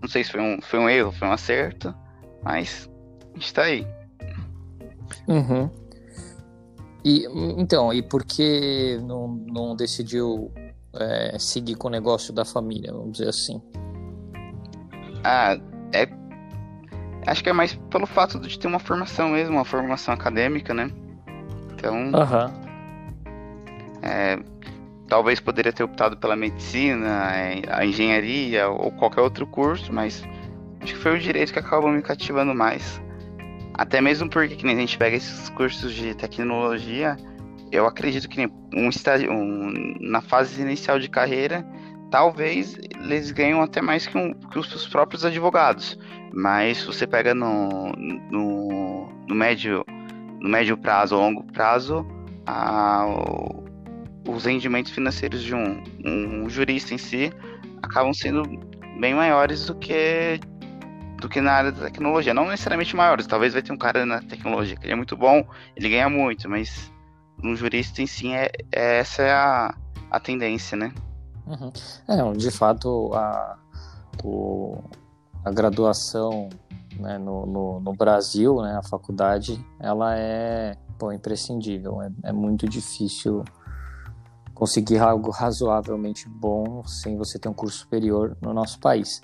Não 0.00 0.08
sei 0.08 0.24
se 0.24 0.32
foi 0.32 0.40
um, 0.40 0.60
foi 0.62 0.78
um 0.78 0.88
erro, 0.88 1.12
foi 1.12 1.28
um 1.28 1.32
acerto, 1.32 1.94
mas 2.42 2.88
a 3.34 3.38
gente 3.38 3.52
tá 3.52 3.64
aí. 3.64 3.86
Uhum. 5.28 5.70
E 7.04 7.26
então, 7.58 7.92
e 7.92 8.02
por 8.02 8.24
que 8.24 8.98
não, 9.02 9.28
não 9.28 9.76
decidiu 9.76 10.50
é, 10.94 11.38
seguir 11.38 11.74
com 11.74 11.88
o 11.88 11.90
negócio 11.90 12.32
da 12.32 12.44
família, 12.44 12.92
vamos 12.92 13.12
dizer 13.12 13.28
assim? 13.28 13.60
Ah, 15.24 15.56
é. 15.92 16.08
Acho 17.26 17.42
que 17.42 17.50
é 17.50 17.52
mais 17.52 17.74
pelo 17.90 18.06
fato 18.06 18.38
de 18.40 18.58
ter 18.58 18.66
uma 18.66 18.78
formação 18.78 19.30
mesmo, 19.30 19.56
uma 19.56 19.64
formação 19.64 20.14
acadêmica, 20.14 20.72
né? 20.72 20.90
Então, 21.72 22.10
Aham. 22.14 22.52
é, 24.02 24.38
talvez 25.08 25.40
poderia 25.40 25.72
ter 25.72 25.82
optado 25.82 26.16
pela 26.16 26.36
medicina, 26.36 27.30
é, 27.34 27.62
a 27.68 27.84
engenharia 27.84 28.68
ou 28.68 28.90
qualquer 28.92 29.20
outro 29.20 29.46
curso, 29.46 29.92
mas 29.92 30.24
acho 30.80 30.94
que 30.94 31.00
foi 31.00 31.16
o 31.16 31.18
direito 31.18 31.52
que 31.52 31.58
acabou 31.58 31.90
me 31.90 32.00
cativando 32.00 32.54
mais. 32.54 33.00
Até 33.74 34.00
mesmo 34.00 34.28
porque 34.28 34.56
que 34.56 34.64
nem 34.64 34.76
a 34.76 34.80
gente 34.80 34.98
pega 34.98 35.16
esses 35.16 35.48
cursos 35.50 35.92
de 35.92 36.14
tecnologia, 36.14 37.16
eu 37.72 37.86
acredito 37.86 38.28
que 38.28 38.50
um 38.74 38.88
estágio, 38.88 39.30
um, 39.32 39.94
na 40.00 40.20
fase 40.20 40.60
inicial 40.60 40.98
de 40.98 41.08
carreira, 41.08 41.64
talvez 42.10 42.78
eles 43.00 43.30
ganham 43.30 43.62
até 43.62 43.80
mais 43.80 44.06
que, 44.06 44.16
um- 44.18 44.34
que 44.34 44.58
os 44.58 44.86
próprios 44.88 45.24
advogados. 45.24 45.98
Mas 46.32 46.78
se 46.78 46.86
você 46.86 47.06
pega 47.06 47.34
no, 47.34 47.92
no, 48.30 49.08
no 49.28 49.34
médio, 49.34 49.84
no 50.40 50.48
médio 50.48 50.76
prazo 50.76 51.16
ou 51.16 51.22
longo 51.22 51.42
prazo, 51.52 52.06
a- 52.46 53.06
o- 53.06 53.64
os 54.28 54.44
rendimentos 54.44 54.92
financeiros 54.92 55.42
de 55.42 55.54
um, 55.54 55.82
um 56.04 56.48
jurista 56.48 56.94
em 56.94 56.98
si 56.98 57.32
acabam 57.82 58.12
sendo 58.12 58.42
bem 59.00 59.14
maiores 59.14 59.66
do 59.66 59.74
que 59.74 60.38
do 61.20 61.28
que 61.28 61.38
na 61.40 61.52
área 61.52 61.70
da 61.72 61.84
tecnologia. 61.84 62.32
Não 62.32 62.46
necessariamente 62.48 62.96
maiores, 62.96 63.26
talvez 63.26 63.52
vai 63.52 63.60
ter 63.60 63.72
um 63.72 63.76
cara 63.76 64.06
na 64.06 64.22
tecnologia 64.22 64.74
que 64.74 64.86
ele 64.86 64.94
é 64.94 64.96
muito 64.96 65.14
bom, 65.18 65.46
ele 65.76 65.90
ganha 65.90 66.08
muito, 66.08 66.48
mas 66.48 66.90
um 67.44 67.54
jurista 67.54 68.00
em 68.00 68.06
si 68.06 68.32
é, 68.32 68.50
é- 68.72 68.98
essa 69.00 69.22
é 69.22 69.30
a, 69.32 69.74
a 70.10 70.18
tendência, 70.18 70.78
né? 70.78 70.92
Uhum. 71.50 71.72
É, 72.08 72.32
de 72.36 72.50
fato, 72.50 73.10
a, 73.14 73.58
o- 74.22 74.78
a 75.44 75.50
graduação 75.50 76.48
né, 76.98 77.18
no, 77.18 77.46
no, 77.46 77.80
no 77.80 77.92
Brasil, 77.94 78.60
né, 78.62 78.76
a 78.76 78.82
faculdade, 78.82 79.64
ela 79.78 80.16
é 80.16 80.76
pô, 80.98 81.10
imprescindível. 81.12 82.00
É, 82.02 82.10
é 82.24 82.32
muito 82.32 82.68
difícil 82.68 83.42
conseguir 84.54 84.98
algo 84.98 85.30
razoavelmente 85.30 86.28
bom 86.28 86.84
sem 86.86 87.16
você 87.16 87.38
ter 87.38 87.48
um 87.48 87.54
curso 87.54 87.78
superior 87.78 88.36
no 88.40 88.52
nosso 88.52 88.78
país. 88.78 89.22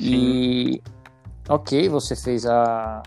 E, 0.00 0.82
ok, 1.48 1.88
você 1.88 2.16
fez 2.16 2.46
a. 2.46 3.02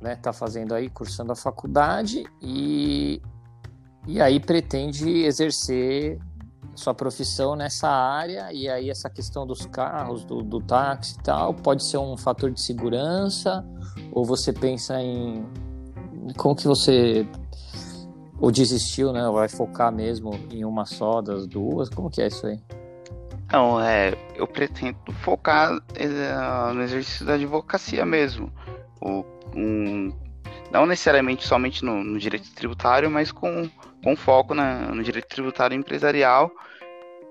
Né, 0.00 0.14
tá 0.16 0.32
fazendo 0.32 0.74
aí, 0.74 0.90
cursando 0.90 1.32
a 1.32 1.36
faculdade 1.36 2.24
e, 2.42 3.22
e 4.06 4.20
aí 4.20 4.38
pretende 4.38 5.08
exercer 5.24 6.18
sua 6.80 6.94
profissão 6.94 7.56
nessa 7.56 7.88
área 7.88 8.52
e 8.52 8.68
aí 8.68 8.90
essa 8.90 9.08
questão 9.10 9.46
dos 9.46 9.66
carros, 9.66 10.24
do, 10.24 10.42
do 10.42 10.60
táxi 10.60 11.16
e 11.18 11.22
tal, 11.22 11.54
pode 11.54 11.84
ser 11.84 11.98
um 11.98 12.16
fator 12.16 12.50
de 12.50 12.60
segurança 12.60 13.64
ou 14.12 14.24
você 14.24 14.52
pensa 14.52 15.00
em 15.00 15.46
como 16.36 16.54
que 16.54 16.66
você 16.66 17.26
ou 18.38 18.50
desistiu, 18.50 19.12
né? 19.12 19.28
Vai 19.30 19.48
focar 19.48 19.90
mesmo 19.92 20.30
em 20.50 20.64
uma 20.64 20.84
só 20.84 21.22
das 21.22 21.46
duas? 21.46 21.88
Como 21.88 22.10
que 22.10 22.20
é 22.20 22.26
isso 22.26 22.46
aí? 22.46 22.60
Não, 23.52 23.80
é, 23.80 24.12
eu 24.34 24.46
pretendo 24.46 24.98
focar 25.22 25.78
eh, 25.94 26.72
no 26.74 26.82
exercício 26.82 27.24
da 27.24 27.34
advocacia 27.34 28.04
mesmo. 28.04 28.52
O, 29.00 29.24
um, 29.54 30.12
não 30.70 30.86
necessariamente 30.86 31.46
somente 31.46 31.84
no, 31.84 32.02
no 32.02 32.18
direito 32.18 32.50
tributário, 32.54 33.10
mas 33.10 33.30
com, 33.32 33.68
com 34.02 34.16
foco 34.16 34.54
na- 34.54 34.88
no 34.94 35.02
direito 35.02 35.28
tributário 35.28 35.76
empresarial, 35.76 36.50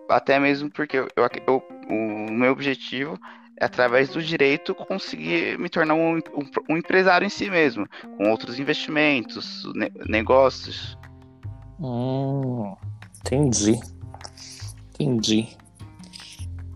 até 0.10 0.40
mesmo 0.40 0.70
porque 0.70 0.98
eu, 0.98 1.08
eu- 1.48 1.64
o 1.90 2.32
meu 2.32 2.52
objetivo 2.52 3.20
é, 3.60 3.66
através 3.66 4.10
do 4.10 4.22
direito, 4.22 4.76
conseguir 4.76 5.58
me 5.58 5.70
tornar 5.70 5.94
um, 5.96 6.18
um- 6.18 6.50
um 6.70 6.78
empresário 6.78 7.26
em 7.26 7.30
si 7.30 7.50
mesmo, 7.50 7.88
com 8.18 8.30
outros 8.30 8.60
investimentos, 8.60 9.64
ne- 9.76 9.92
negócios. 10.08 10.98
Hum, 11.80 12.76
entendi. 13.20 13.80
Entendi. 14.94 15.50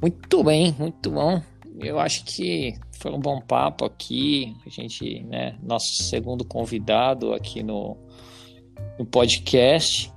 Muito 0.02 0.43
bem, 0.43 0.74
muito 0.80 1.10
bom. 1.12 1.41
Eu 1.80 2.00
acho 2.00 2.26
que 2.26 2.74
foi 3.00 3.12
um 3.12 3.20
bom 3.20 3.42
papo 3.42 3.86
aqui. 3.86 4.56
A 4.65 4.70
gente, 4.70 5.24
né, 5.24 5.58
nosso 5.62 6.04
segundo 6.04 6.44
convidado 6.44 7.34
aqui 7.34 7.63
no, 7.63 7.98
no 8.98 9.06
podcast. 9.06 10.12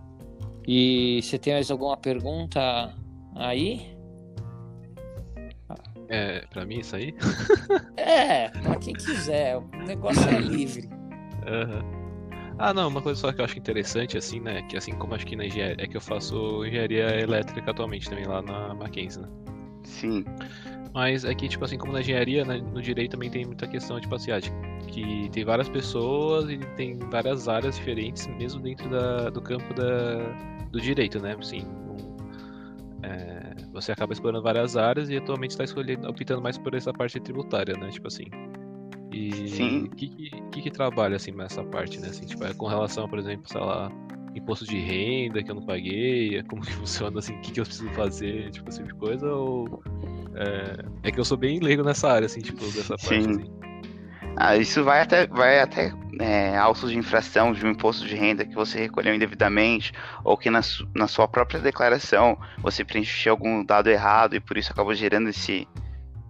E 0.66 1.20
você 1.22 1.38
tem 1.38 1.54
mais 1.54 1.70
alguma 1.70 1.96
pergunta 1.96 2.94
aí? 3.34 3.92
É, 6.08 6.44
pra 6.50 6.66
mim 6.66 6.80
isso 6.80 6.94
aí? 6.94 7.14
É, 7.96 8.48
pra 8.48 8.76
quem 8.76 8.94
quiser. 8.94 9.56
O 9.56 9.66
negócio 9.86 10.28
é 10.28 10.38
livre. 10.38 10.88
Aham. 11.46 12.02
Ah, 12.58 12.74
não, 12.74 12.88
uma 12.88 13.00
coisa 13.00 13.18
só 13.18 13.32
que 13.32 13.40
eu 13.40 13.44
acho 13.44 13.58
interessante, 13.58 14.18
assim, 14.18 14.38
né? 14.40 14.62
Que 14.62 14.76
assim 14.76 14.92
como 14.92 15.14
acho 15.14 15.26
que 15.26 15.34
na 15.34 15.46
engenharia. 15.46 15.76
É 15.78 15.86
que 15.86 15.96
eu 15.96 16.00
faço 16.00 16.64
engenharia 16.64 17.20
elétrica 17.20 17.70
atualmente 17.70 18.08
também 18.08 18.26
lá 18.26 18.42
na 18.42 18.74
Mackenzie, 18.74 19.22
né? 19.22 19.28
Sim. 19.84 20.24
Mas 20.94 21.24
é 21.24 21.34
que, 21.34 21.48
tipo 21.48 21.64
assim, 21.64 21.78
como 21.78 21.92
na 21.92 22.00
engenharia, 22.00 22.44
né, 22.44 22.58
no 22.58 22.82
direito 22.82 23.12
também 23.12 23.30
tem 23.30 23.46
muita 23.46 23.66
questão, 23.66 23.98
tipo 23.98 24.14
assim, 24.14 24.30
ah, 24.30 24.40
que 24.88 25.30
tem 25.30 25.44
várias 25.44 25.68
pessoas 25.68 26.50
e 26.50 26.58
tem 26.76 26.98
várias 26.98 27.48
áreas 27.48 27.76
diferentes, 27.76 28.26
mesmo 28.26 28.60
dentro 28.60 28.90
da, 28.90 29.30
do 29.30 29.40
campo 29.40 29.72
da, 29.72 30.18
do 30.70 30.80
direito, 30.80 31.18
né? 31.18 31.34
Assim, 31.38 31.62
um- 31.62 32.16
é, 33.02 33.54
você 33.72 33.90
acaba 33.92 34.12
explorando 34.12 34.42
várias 34.42 34.76
áreas 34.76 35.08
e 35.08 35.16
atualmente 35.16 35.52
está 35.52 35.64
escolhendo, 35.64 36.08
optando 36.08 36.42
mais 36.42 36.58
por 36.58 36.74
essa 36.74 36.92
parte 36.92 37.18
tributária, 37.18 37.74
né? 37.76 37.88
Tipo 37.88 38.08
assim. 38.08 38.26
E 39.10 39.48
Sim. 39.48 39.84
o 39.84 39.90
que, 39.90 40.08
que, 40.08 40.30
que 40.50 40.62
que 40.62 40.70
trabalha, 40.70 41.16
assim, 41.16 41.32
nessa 41.32 41.64
parte, 41.64 41.98
né? 42.00 42.08
Assim, 42.08 42.26
tipo, 42.26 42.44
é 42.44 42.52
com 42.52 42.66
relação, 42.66 43.08
por 43.08 43.18
exemplo, 43.18 43.48
sei 43.48 43.60
lá, 43.60 43.90
imposto 44.34 44.64
de 44.66 44.78
renda 44.78 45.42
que 45.42 45.50
eu 45.50 45.54
não 45.54 45.62
paguei, 45.62 46.38
é 46.38 46.42
como 46.42 46.62
que 46.62 46.72
funciona, 46.72 47.18
assim, 47.18 47.34
o 47.34 47.40
que, 47.40 47.52
que 47.52 47.60
eu 47.60 47.64
preciso 47.64 47.90
fazer, 47.90 48.50
tipo, 48.50 48.68
esse 48.68 48.78
tipo 48.82 48.92
de 48.92 48.98
coisa, 48.98 49.30
ou... 49.32 49.82
É, 50.34 51.08
é 51.08 51.10
que 51.12 51.20
eu 51.20 51.24
sou 51.24 51.36
bem 51.36 51.58
leigo 51.60 51.82
nessa 51.82 52.10
área, 52.10 52.26
assim, 52.26 52.40
tipo, 52.40 52.70
dessa 52.72 52.96
parte, 52.96 53.22
Sim. 53.22 53.30
assim. 53.30 53.62
Ah, 54.36 54.56
isso 54.56 54.82
vai 54.82 55.02
até, 55.02 55.26
vai 55.26 55.60
até 55.60 55.92
é, 56.18 56.56
autos 56.56 56.90
de 56.90 56.96
infração 56.96 57.52
de 57.52 57.64
um 57.66 57.70
imposto 57.70 58.06
de 58.06 58.14
renda 58.14 58.46
que 58.46 58.54
você 58.54 58.78
recolheu 58.78 59.14
indevidamente, 59.14 59.92
ou 60.24 60.38
que 60.38 60.48
na, 60.48 60.62
su- 60.62 60.88
na 60.94 61.06
sua 61.06 61.28
própria 61.28 61.60
declaração 61.60 62.38
você 62.62 62.82
preencheu 62.82 63.32
algum 63.32 63.62
dado 63.62 63.90
errado 63.90 64.34
e 64.34 64.40
por 64.40 64.56
isso 64.56 64.72
acabou 64.72 64.94
gerando 64.94 65.28
esse, 65.28 65.68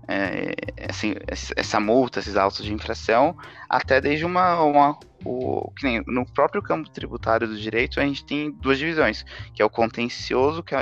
é, 0.09 0.53
assim, 0.89 1.15
essa 1.57 1.79
multa, 1.79 2.19
esses 2.19 2.37
autos 2.37 2.65
de 2.65 2.73
infração, 2.73 3.37
até 3.69 4.01
desde 4.01 4.25
uma, 4.25 4.61
uma 4.63 4.99
o, 5.25 5.71
que 5.77 5.85
nem 5.85 6.03
no 6.09 6.27
próprio 6.27 6.61
campo 6.61 6.91
tributário 6.91 7.47
do 7.47 7.57
direito 7.57 8.01
a 8.01 8.03
gente 8.05 8.27
tem 8.27 8.51
duas 8.51 8.79
divisões, 8.79 9.25
que 9.55 9.63
é 9.63 9.65
o 9.65 9.71
contencioso, 9.71 10.61
que 10.61 10.75
é 10.75 10.81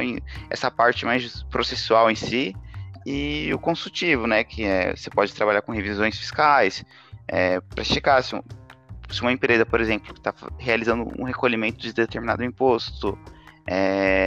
essa 0.49 0.71
parte 0.71 1.05
mais 1.05 1.43
processual 1.51 2.11
em 2.11 2.15
si, 2.17 2.57
e 3.07 3.51
o 3.55 3.59
consultivo, 3.59 4.27
né, 4.27 4.45
que 4.45 4.65
é 4.65 4.95
você 4.95 5.11
pode 5.11 5.33
trabalhar 5.35 5.63
com 5.63 5.73
revisões 5.73 6.19
fiscais, 6.19 6.85
é, 7.27 7.61
para 7.61 7.85
checar 7.85 8.23
se, 8.23 8.35
um- 8.35 8.43
se 9.09 9.23
uma 9.23 9.33
empresa, 9.33 9.65
por 9.65 9.81
exemplo, 9.81 10.13
está 10.17 10.35
realizando 10.59 11.11
um 11.19 11.25
recolhimento 11.25 11.79
de 11.79 11.93
determinado 11.93 12.45
imposto, 12.45 13.19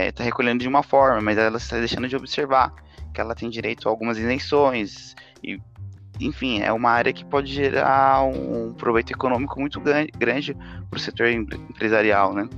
está 0.08 0.24
recolhendo 0.24 0.62
de 0.62 0.68
uma 0.68 0.82
forma, 0.82 1.20
mas 1.20 1.36
ela 1.36 1.58
está 1.58 1.76
deixando 1.78 2.08
de 2.08 2.16
observar 2.16 2.72
que 3.12 3.20
ela 3.20 3.34
tem 3.34 3.50
direito 3.50 3.88
a 3.88 3.90
algumas 3.92 4.16
isenções, 4.18 5.14
e, 5.42 5.60
enfim, 6.20 6.60
é 6.62 6.72
uma 6.72 6.90
área 6.90 7.12
que 7.12 7.24
pode 7.24 7.52
gerar 7.52 8.22
um 8.24 8.72
proveito 8.72 9.12
econômico 9.12 9.60
muito 9.60 9.80
gran- 9.80 10.06
grande 10.16 10.54
para 10.88 10.96
o 10.96 10.98
setor 11.00 11.28
em- 11.28 11.46
empresarial, 11.68 12.32
né? 12.32 12.48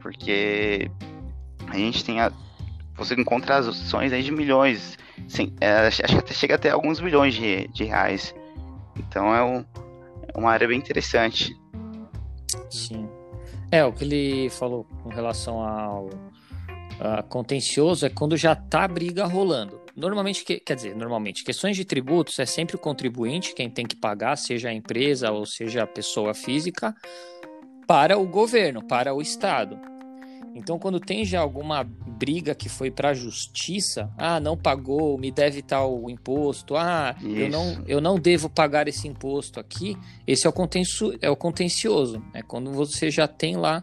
Porque 0.00 0.90
a 1.68 1.76
gente 1.76 2.04
tem 2.04 2.20
a, 2.20 2.30
você 2.94 3.14
encontra 3.14 3.56
as 3.56 3.66
opções 3.68 4.12
aí 4.12 4.22
de 4.22 4.32
milhões, 4.32 4.98
sim, 5.28 5.54
é, 5.60 5.86
acho 5.86 6.02
que 6.02 6.18
até 6.18 6.34
chega 6.34 6.54
até 6.54 6.70
alguns 6.70 7.00
bilhões 7.00 7.34
de, 7.34 7.68
de 7.68 7.84
reais. 7.84 8.34
Então 8.96 9.34
é, 9.34 9.42
um- 9.42 9.64
é 10.34 10.38
uma 10.38 10.50
área 10.50 10.66
bem 10.68 10.78
interessante. 10.78 11.54
Sim. 12.70 13.08
É, 13.70 13.84
o 13.84 13.92
que 13.92 14.04
ele 14.04 14.50
falou 14.50 14.84
com 15.02 15.08
relação 15.08 15.60
ao 15.60 16.08
contencioso 17.28 18.06
é 18.06 18.08
quando 18.08 18.36
já 18.36 18.54
tá 18.54 18.84
a 18.84 18.88
briga 18.88 19.24
rolando. 19.26 19.80
Normalmente, 19.96 20.44
que- 20.44 20.60
quer 20.60 20.74
dizer, 20.76 20.94
normalmente, 20.96 21.44
questões 21.44 21.76
de 21.76 21.84
tributos 21.84 22.38
é 22.38 22.46
sempre 22.46 22.76
o 22.76 22.78
contribuinte 22.78 23.54
quem 23.54 23.68
tem 23.70 23.84
que 23.86 23.96
pagar, 23.96 24.36
seja 24.36 24.68
a 24.68 24.72
empresa 24.72 25.30
ou 25.30 25.44
seja 25.46 25.82
a 25.82 25.86
pessoa 25.86 26.34
física, 26.34 26.94
para 27.86 28.16
o 28.18 28.26
governo, 28.26 28.82
para 28.86 29.14
o 29.14 29.20
Estado. 29.20 29.78
Então, 30.54 30.78
quando 30.78 31.00
tem 31.00 31.24
já 31.24 31.40
alguma 31.40 31.82
briga 31.82 32.54
que 32.54 32.68
foi 32.68 32.88
para 32.88 33.10
a 33.10 33.14
justiça, 33.14 34.08
ah, 34.16 34.38
não 34.38 34.56
pagou, 34.56 35.18
me 35.18 35.32
deve 35.32 35.62
tal 35.62 36.08
imposto, 36.08 36.76
ah, 36.76 37.16
eu 37.20 37.50
não, 37.50 37.84
eu 37.88 38.00
não 38.00 38.16
devo 38.16 38.48
pagar 38.48 38.86
esse 38.86 39.08
imposto 39.08 39.58
aqui, 39.58 39.96
esse 40.24 40.46
é 40.46 40.50
o, 40.50 40.52
contencio, 40.52 41.18
é 41.20 41.28
o 41.28 41.34
contencioso, 41.34 42.22
é 42.32 42.40
quando 42.40 42.70
você 42.70 43.10
já 43.10 43.26
tem 43.26 43.56
lá 43.56 43.82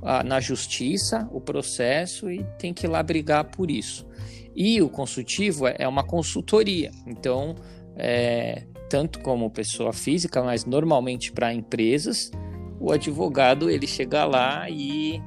ah, 0.00 0.22
na 0.22 0.38
justiça 0.38 1.28
o 1.32 1.40
processo 1.40 2.30
e 2.30 2.44
tem 2.56 2.72
que 2.72 2.86
ir 2.86 2.88
lá 2.88 3.02
brigar 3.02 3.44
por 3.46 3.68
isso. 3.68 4.06
E 4.54 4.80
o 4.80 4.88
consultivo 4.88 5.66
é 5.66 5.74
é 5.80 5.88
uma 5.88 6.04
consultoria, 6.04 6.92
então, 7.04 7.56
é, 7.96 8.64
tanto 8.88 9.18
como 9.18 9.50
pessoa 9.50 9.92
física, 9.92 10.40
mas 10.40 10.64
normalmente 10.64 11.32
para 11.32 11.52
empresas, 11.52 12.30
o 12.78 12.92
advogado 12.92 13.68
ele 13.68 13.88
chega 13.88 14.24
lá 14.24 14.70
e 14.70 15.20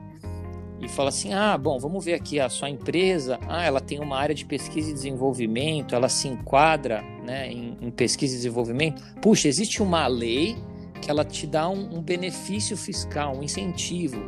e 0.85 0.89
fala 0.89 1.09
assim: 1.09 1.33
ah, 1.33 1.57
bom, 1.57 1.79
vamos 1.79 2.05
ver 2.05 2.13
aqui 2.13 2.39
a 2.39 2.47
sua 2.47 2.69
empresa. 2.69 3.39
Ah, 3.47 3.63
ela 3.65 3.81
tem 3.81 3.99
uma 3.99 4.17
área 4.17 4.35
de 4.35 4.45
pesquisa 4.45 4.91
e 4.91 4.93
desenvolvimento, 4.93 5.95
ela 5.95 6.07
se 6.07 6.27
enquadra 6.27 7.01
né, 7.25 7.51
em, 7.51 7.77
em 7.81 7.91
pesquisa 7.91 8.33
e 8.33 8.37
desenvolvimento. 8.37 9.01
Puxa, 9.21 9.47
existe 9.47 9.81
uma 9.81 10.05
lei 10.07 10.55
que 11.01 11.09
ela 11.09 11.25
te 11.25 11.45
dá 11.45 11.67
um, 11.67 11.97
um 11.97 12.01
benefício 12.01 12.77
fiscal, 12.77 13.35
um 13.35 13.43
incentivo. 13.43 14.21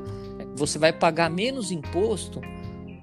Você 0.55 0.79
vai 0.79 0.91
pagar 0.91 1.29
menos 1.29 1.71
imposto, 1.71 2.41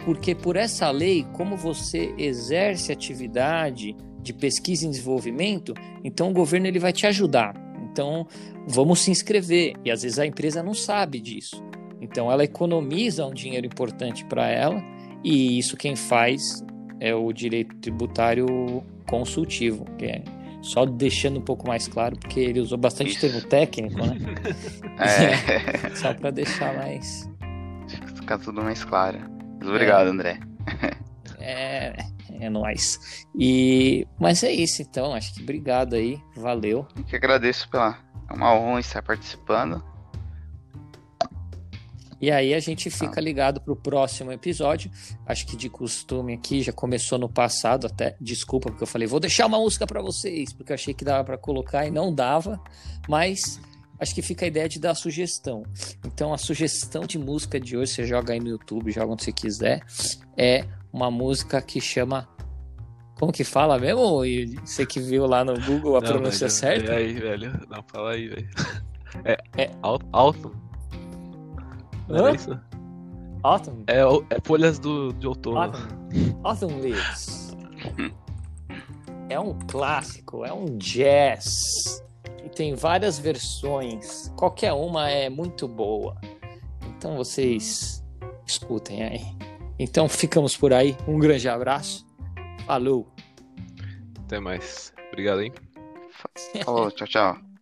porque 0.04 0.34
por 0.34 0.56
essa 0.56 0.90
lei, 0.90 1.24
como 1.32 1.56
você 1.56 2.12
exerce 2.18 2.90
atividade 2.90 3.96
de 4.20 4.32
pesquisa 4.32 4.86
e 4.86 4.90
desenvolvimento, 4.90 5.74
então 6.02 6.30
o 6.30 6.32
governo 6.32 6.66
ele 6.66 6.78
vai 6.78 6.92
te 6.92 7.06
ajudar. 7.06 7.54
Então, 7.90 8.26
vamos 8.66 9.00
se 9.00 9.10
inscrever. 9.10 9.74
E 9.84 9.90
às 9.90 10.02
vezes 10.02 10.18
a 10.18 10.26
empresa 10.26 10.62
não 10.62 10.74
sabe 10.74 11.20
disso. 11.20 11.62
Então 12.04 12.30
ela 12.30 12.44
economiza 12.44 13.26
um 13.26 13.32
dinheiro 13.32 13.66
importante 13.66 14.24
para 14.26 14.48
ela 14.48 14.82
e 15.24 15.58
isso 15.58 15.76
quem 15.76 15.96
faz 15.96 16.62
é 17.00 17.14
o 17.14 17.32
direito 17.32 17.74
tributário 17.76 18.46
consultivo, 19.06 19.84
que 19.98 20.04
é 20.04 20.22
só 20.62 20.86
deixando 20.86 21.38
um 21.38 21.42
pouco 21.42 21.66
mais 21.66 21.86
claro, 21.86 22.16
porque 22.18 22.40
ele 22.40 22.60
usou 22.60 22.78
bastante 22.78 23.10
Isso. 23.12 23.20
termo 23.20 23.42
técnico, 23.42 23.98
né? 23.98 24.16
É, 24.96 25.90
Só 25.96 26.14
para 26.14 26.30
deixar 26.30 26.72
mais. 26.76 27.28
fica 28.16 28.38
tudo 28.38 28.62
mais 28.62 28.84
claro. 28.84 29.18
Mas 29.58 29.68
obrigado, 29.68 30.08
André. 30.08 30.38
É, 31.46 31.94
é 32.40 32.48
nóis. 32.48 33.26
E... 33.38 34.06
Mas 34.18 34.42
é 34.42 34.50
isso 34.50 34.80
então, 34.80 35.12
acho 35.12 35.34
que 35.34 35.42
obrigado 35.42 35.94
aí, 35.94 36.18
valeu. 36.34 36.88
Eu 36.96 37.04
que 37.04 37.14
agradeço 37.14 37.68
pela. 37.68 37.98
É 38.30 38.32
uma 38.32 38.54
honra 38.54 38.80
estar 38.80 39.02
participando. 39.02 39.84
E 42.24 42.30
aí 42.30 42.54
a 42.54 42.58
gente 42.58 42.88
fica 42.88 43.20
ligado 43.20 43.60
pro 43.60 43.76
próximo 43.76 44.32
episódio. 44.32 44.90
Acho 45.26 45.46
que 45.46 45.56
de 45.58 45.68
costume 45.68 46.32
aqui 46.32 46.62
já 46.62 46.72
começou 46.72 47.18
no 47.18 47.28
passado, 47.28 47.86
até 47.86 48.16
desculpa 48.18 48.70
porque 48.70 48.82
eu 48.82 48.86
falei, 48.86 49.06
vou 49.06 49.20
deixar 49.20 49.44
uma 49.44 49.58
música 49.58 49.86
para 49.86 50.00
vocês, 50.00 50.50
porque 50.54 50.72
eu 50.72 50.74
achei 50.74 50.94
que 50.94 51.04
dava 51.04 51.22
para 51.22 51.36
colocar 51.36 51.86
e 51.86 51.90
não 51.90 52.14
dava, 52.14 52.58
mas 53.06 53.60
acho 54.00 54.14
que 54.14 54.22
fica 54.22 54.46
a 54.46 54.48
ideia 54.48 54.66
de 54.66 54.80
dar 54.80 54.94
sugestão. 54.94 55.64
Então 56.02 56.32
a 56.32 56.38
sugestão 56.38 57.02
de 57.02 57.18
música 57.18 57.60
de 57.60 57.76
hoje, 57.76 57.92
você 57.92 58.06
joga 58.06 58.32
aí 58.32 58.40
no 58.40 58.48
YouTube, 58.48 58.90
joga 58.90 59.12
onde 59.12 59.22
você 59.24 59.32
quiser, 59.32 59.82
é 60.34 60.64
uma 60.90 61.10
música 61.10 61.60
que 61.60 61.78
chama 61.78 62.26
como 63.18 63.30
que 63.32 63.44
fala 63.44 63.78
mesmo? 63.78 64.24
E 64.24 64.56
Você 64.64 64.86
que 64.86 64.98
viu 64.98 65.26
lá 65.26 65.44
no 65.44 65.54
Google 65.60 65.98
a 65.98 66.00
Não, 66.00 66.08
pronúncia 66.08 66.48
velho, 66.48 66.50
certa? 66.50 66.92
E 66.94 66.96
aí, 66.96 67.12
velho? 67.12 67.60
Não, 67.68 67.82
fala 67.92 68.12
aí, 68.12 68.28
velho. 68.28 68.48
É. 69.24 69.36
É. 69.56 69.70
Al- 69.82 70.00
Autumn? 70.10 70.63
Não 72.08 72.16
era 72.16 72.34
isso? 72.34 72.58
Autumn, 73.42 73.84
É, 73.86 74.00
é 74.30 74.40
folhas 74.42 74.78
do, 74.78 75.12
de 75.12 75.26
outono. 75.26 75.58
Autumn, 75.58 76.40
Autumn 76.42 76.80
Leaves. 76.80 77.54
É 79.28 79.38
um 79.38 79.58
clássico, 79.66 80.44
é 80.44 80.52
um 80.52 80.64
jazz. 80.78 82.02
E 82.44 82.48
tem 82.48 82.74
várias 82.74 83.18
versões. 83.18 84.32
Qualquer 84.36 84.72
uma 84.72 85.10
é 85.10 85.28
muito 85.28 85.66
boa. 85.68 86.16
Então 86.96 87.16
vocês 87.16 88.02
escutem 88.46 89.02
aí. 89.02 89.36
Então 89.78 90.08
ficamos 90.08 90.56
por 90.56 90.72
aí. 90.72 90.96
Um 91.06 91.18
grande 91.18 91.48
abraço. 91.48 92.06
Falou. 92.66 93.08
Até 94.24 94.40
mais. 94.40 94.92
Obrigado, 95.08 95.42
hein? 95.42 95.52
Falou, 96.64 96.90
tchau, 96.90 97.06
tchau. 97.06 97.53